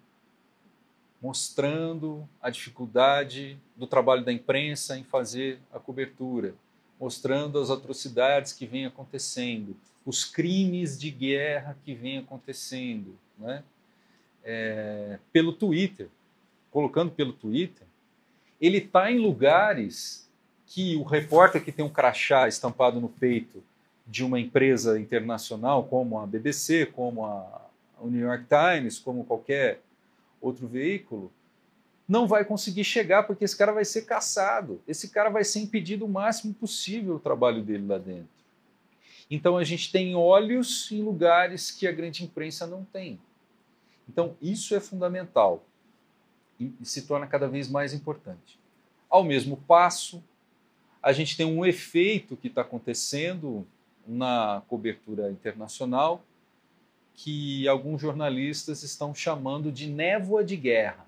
mostrando 1.20 2.28
a 2.40 2.50
dificuldade 2.50 3.58
do 3.76 3.86
trabalho 3.86 4.24
da 4.24 4.32
imprensa 4.32 4.96
em 4.96 5.02
fazer 5.02 5.58
a 5.72 5.78
cobertura, 5.80 6.54
mostrando 7.00 7.58
as 7.58 7.70
atrocidades 7.70 8.52
que 8.52 8.64
vêm 8.64 8.86
acontecendo, 8.86 9.76
os 10.06 10.24
crimes 10.24 10.98
de 10.98 11.10
guerra 11.10 11.76
que 11.84 11.94
vêm 11.94 12.18
acontecendo, 12.18 13.16
né? 13.36 13.64
É, 14.44 15.18
pelo 15.32 15.52
Twitter, 15.52 16.08
colocando 16.70 17.10
pelo 17.10 17.32
Twitter, 17.32 17.86
ele 18.60 18.78
está 18.78 19.10
em 19.10 19.18
lugares 19.18 20.27
que 20.68 20.96
o 20.96 21.02
repórter 21.02 21.64
que 21.64 21.72
tem 21.72 21.84
um 21.84 21.88
crachá 21.88 22.46
estampado 22.46 23.00
no 23.00 23.08
peito 23.08 23.62
de 24.06 24.22
uma 24.24 24.38
empresa 24.38 25.00
internacional, 25.00 25.84
como 25.84 26.18
a 26.18 26.26
BBC, 26.26 26.86
como 26.86 27.24
a, 27.24 27.66
New 28.04 28.20
York 28.20 28.44
Times, 28.44 28.98
como 28.98 29.24
qualquer 29.24 29.80
outro 30.40 30.68
veículo, 30.68 31.32
não 32.06 32.26
vai 32.26 32.44
conseguir 32.44 32.84
chegar 32.84 33.24
porque 33.24 33.44
esse 33.44 33.56
cara 33.56 33.72
vai 33.72 33.84
ser 33.84 34.02
caçado. 34.02 34.80
Esse 34.86 35.08
cara 35.08 35.30
vai 35.30 35.42
ser 35.42 35.60
impedido 35.60 36.04
o 36.04 36.08
máximo 36.08 36.54
possível 36.54 37.16
o 37.16 37.20
trabalho 37.20 37.62
dele 37.62 37.86
lá 37.86 37.98
dentro. 37.98 38.28
Então 39.30 39.58
a 39.58 39.64
gente 39.64 39.90
tem 39.90 40.14
olhos 40.14 40.90
em 40.92 41.02
lugares 41.02 41.70
que 41.70 41.86
a 41.86 41.92
grande 41.92 42.24
imprensa 42.24 42.66
não 42.66 42.84
tem. 42.84 43.18
Então 44.08 44.36
isso 44.40 44.74
é 44.74 44.80
fundamental 44.80 45.64
e 46.58 46.72
se 46.82 47.02
torna 47.02 47.26
cada 47.26 47.46
vez 47.48 47.68
mais 47.68 47.92
importante. 47.92 48.58
Ao 49.10 49.22
mesmo 49.22 49.56
passo, 49.56 50.22
a 51.02 51.12
gente 51.12 51.36
tem 51.36 51.46
um 51.46 51.64
efeito 51.64 52.36
que 52.36 52.48
está 52.48 52.62
acontecendo 52.62 53.66
na 54.06 54.62
cobertura 54.68 55.30
internacional 55.30 56.24
que 57.14 57.66
alguns 57.66 58.00
jornalistas 58.00 58.82
estão 58.84 59.12
chamando 59.12 59.72
de 59.72 59.88
névoa 59.88 60.44
de 60.44 60.56
guerra. 60.56 61.04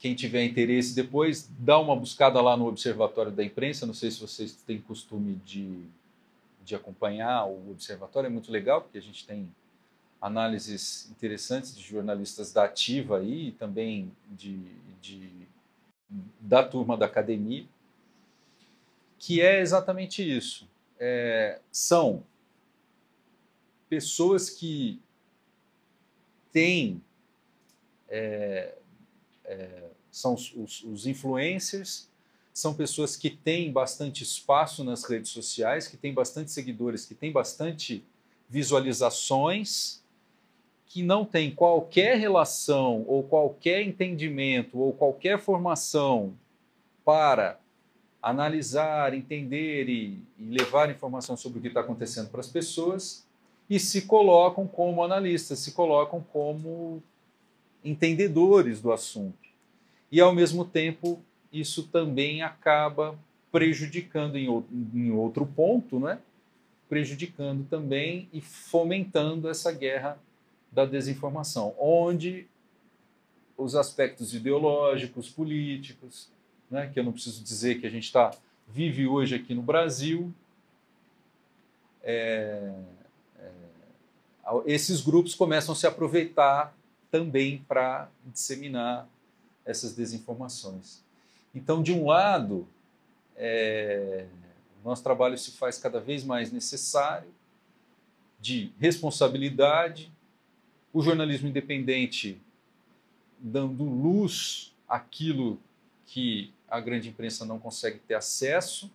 Quem 0.00 0.14
tiver 0.14 0.44
interesse 0.44 0.94
depois, 0.94 1.48
dá 1.58 1.78
uma 1.78 1.94
buscada 1.94 2.40
lá 2.40 2.56
no 2.56 2.66
Observatório 2.66 3.30
da 3.30 3.44
Imprensa. 3.44 3.86
Não 3.86 3.94
sei 3.94 4.10
se 4.10 4.20
vocês 4.20 4.52
têm 4.66 4.80
costume 4.80 5.40
de, 5.44 5.84
de 6.64 6.74
acompanhar 6.74 7.46
o 7.46 7.70
Observatório, 7.70 8.26
é 8.26 8.30
muito 8.30 8.50
legal, 8.50 8.82
porque 8.82 8.98
a 8.98 9.02
gente 9.02 9.24
tem 9.24 9.48
análises 10.20 11.08
interessantes 11.10 11.76
de 11.76 11.82
jornalistas 11.82 12.52
da 12.52 12.64
ativa 12.64 13.18
aí, 13.18 13.48
e 13.48 13.52
também 13.52 14.10
de, 14.30 14.58
de 15.00 15.30
da 16.08 16.62
turma 16.62 16.96
da 16.96 17.06
academia, 17.06 17.66
que 19.18 19.40
é 19.40 19.60
exatamente 19.60 20.22
isso. 20.22 20.68
É, 20.98 21.60
são 21.70 22.24
pessoas 23.88 24.50
que 24.50 25.00
têm, 26.52 27.02
é, 28.08 28.74
é, 29.44 29.90
são 30.10 30.34
os, 30.34 30.82
os 30.84 31.06
influencers, 31.06 32.08
são 32.52 32.74
pessoas 32.74 33.16
que 33.16 33.30
têm 33.30 33.70
bastante 33.70 34.22
espaço 34.22 34.82
nas 34.82 35.04
redes 35.04 35.30
sociais, 35.30 35.86
que 35.86 35.96
têm 35.96 36.12
bastante 36.12 36.50
seguidores, 36.50 37.06
que 37.06 37.14
têm 37.14 37.30
bastante 37.30 38.04
visualizações 38.48 40.02
que 40.88 41.02
não 41.02 41.24
tem 41.24 41.50
qualquer 41.50 42.16
relação 42.18 43.04
ou 43.06 43.22
qualquer 43.22 43.82
entendimento 43.82 44.78
ou 44.78 44.92
qualquer 44.92 45.38
formação 45.38 46.32
para 47.04 47.58
analisar, 48.22 49.14
entender 49.14 49.88
e, 49.88 50.18
e 50.38 50.44
levar 50.44 50.90
informação 50.90 51.36
sobre 51.36 51.58
o 51.58 51.62
que 51.62 51.68
está 51.68 51.80
acontecendo 51.80 52.30
para 52.30 52.40
as 52.40 52.48
pessoas 52.48 53.26
e 53.68 53.78
se 53.78 54.02
colocam 54.02 54.66
como 54.66 55.04
analistas, 55.04 55.58
se 55.58 55.72
colocam 55.72 56.24
como 56.32 57.02
entendedores 57.84 58.80
do 58.80 58.90
assunto. 58.90 59.36
E, 60.10 60.20
ao 60.20 60.34
mesmo 60.34 60.64
tempo, 60.64 61.20
isso 61.52 61.82
também 61.84 62.42
acaba 62.42 63.18
prejudicando 63.52 64.36
em 64.36 65.10
outro, 65.12 65.46
ponto, 65.46 65.98
né? 66.00 66.18
prejudicando 66.88 67.66
também 67.68 68.28
e 68.32 68.40
fomentando 68.40 69.48
essa 69.48 69.70
guerra 69.70 70.18
da 70.70 70.84
desinformação, 70.84 71.74
onde 71.78 72.46
os 73.56 73.74
aspectos 73.74 74.34
ideológicos, 74.34 75.28
políticos, 75.28 76.30
né, 76.70 76.90
que 76.92 77.00
eu 77.00 77.04
não 77.04 77.12
preciso 77.12 77.42
dizer 77.42 77.80
que 77.80 77.86
a 77.86 77.90
gente 77.90 78.04
está 78.04 78.30
vive 78.68 79.06
hoje 79.06 79.34
aqui 79.34 79.54
no 79.54 79.62
Brasil, 79.62 80.32
é, 82.02 82.72
é, 83.38 83.50
esses 84.66 85.00
grupos 85.00 85.34
começam 85.34 85.72
a 85.72 85.76
se 85.76 85.86
aproveitar 85.86 86.76
também 87.10 87.64
para 87.66 88.08
disseminar 88.26 89.08
essas 89.64 89.94
desinformações. 89.94 91.02
Então, 91.54 91.82
de 91.82 91.92
um 91.92 92.06
lado, 92.06 92.68
é, 93.36 94.26
nosso 94.84 95.02
trabalho 95.02 95.36
se 95.36 95.52
faz 95.52 95.78
cada 95.78 96.00
vez 96.00 96.24
mais 96.24 96.52
necessário, 96.52 97.28
de 98.40 98.72
responsabilidade, 98.78 100.12
o 100.92 101.02
jornalismo 101.02 101.48
independente 101.48 102.40
dando 103.38 103.84
luz 103.84 104.74
àquilo 104.88 105.60
que 106.06 106.52
a 106.68 106.80
grande 106.80 107.08
imprensa 107.08 107.44
não 107.44 107.58
consegue 107.58 107.98
ter 107.98 108.14
acesso, 108.14 108.90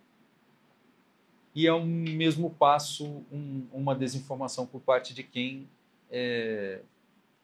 e 1.55 1.67
é 1.67 1.73
um 1.73 1.85
mesmo 1.85 2.49
passo 2.49 3.05
um, 3.31 3.65
uma 3.71 3.93
desinformação 3.93 4.65
por 4.65 4.81
parte 4.81 5.13
de 5.13 5.21
quem, 5.21 5.67
é, 6.09 6.79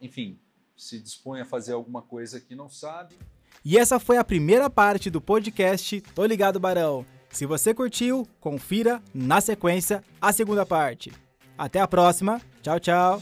enfim, 0.01 0.37
se 0.75 0.99
dispõe 0.99 1.41
a 1.41 1.45
fazer 1.45 1.73
alguma 1.73 2.01
coisa 2.01 2.39
que 2.39 2.55
não 2.55 2.69
sabe. 2.69 3.15
E 3.63 3.77
essa 3.77 3.99
foi 3.99 4.17
a 4.17 4.23
primeira 4.23 4.69
parte 4.69 5.09
do 5.09 5.21
podcast 5.21 6.01
Tô 6.15 6.25
Ligado 6.25 6.59
Barão. 6.59 7.05
Se 7.29 7.45
você 7.45 7.73
curtiu, 7.73 8.27
confira 8.39 9.01
na 9.13 9.39
sequência 9.41 10.03
a 10.19 10.33
segunda 10.33 10.65
parte. 10.65 11.11
Até 11.57 11.79
a 11.79 11.87
próxima. 11.87 12.41
Tchau, 12.63 12.79
tchau. 12.79 13.21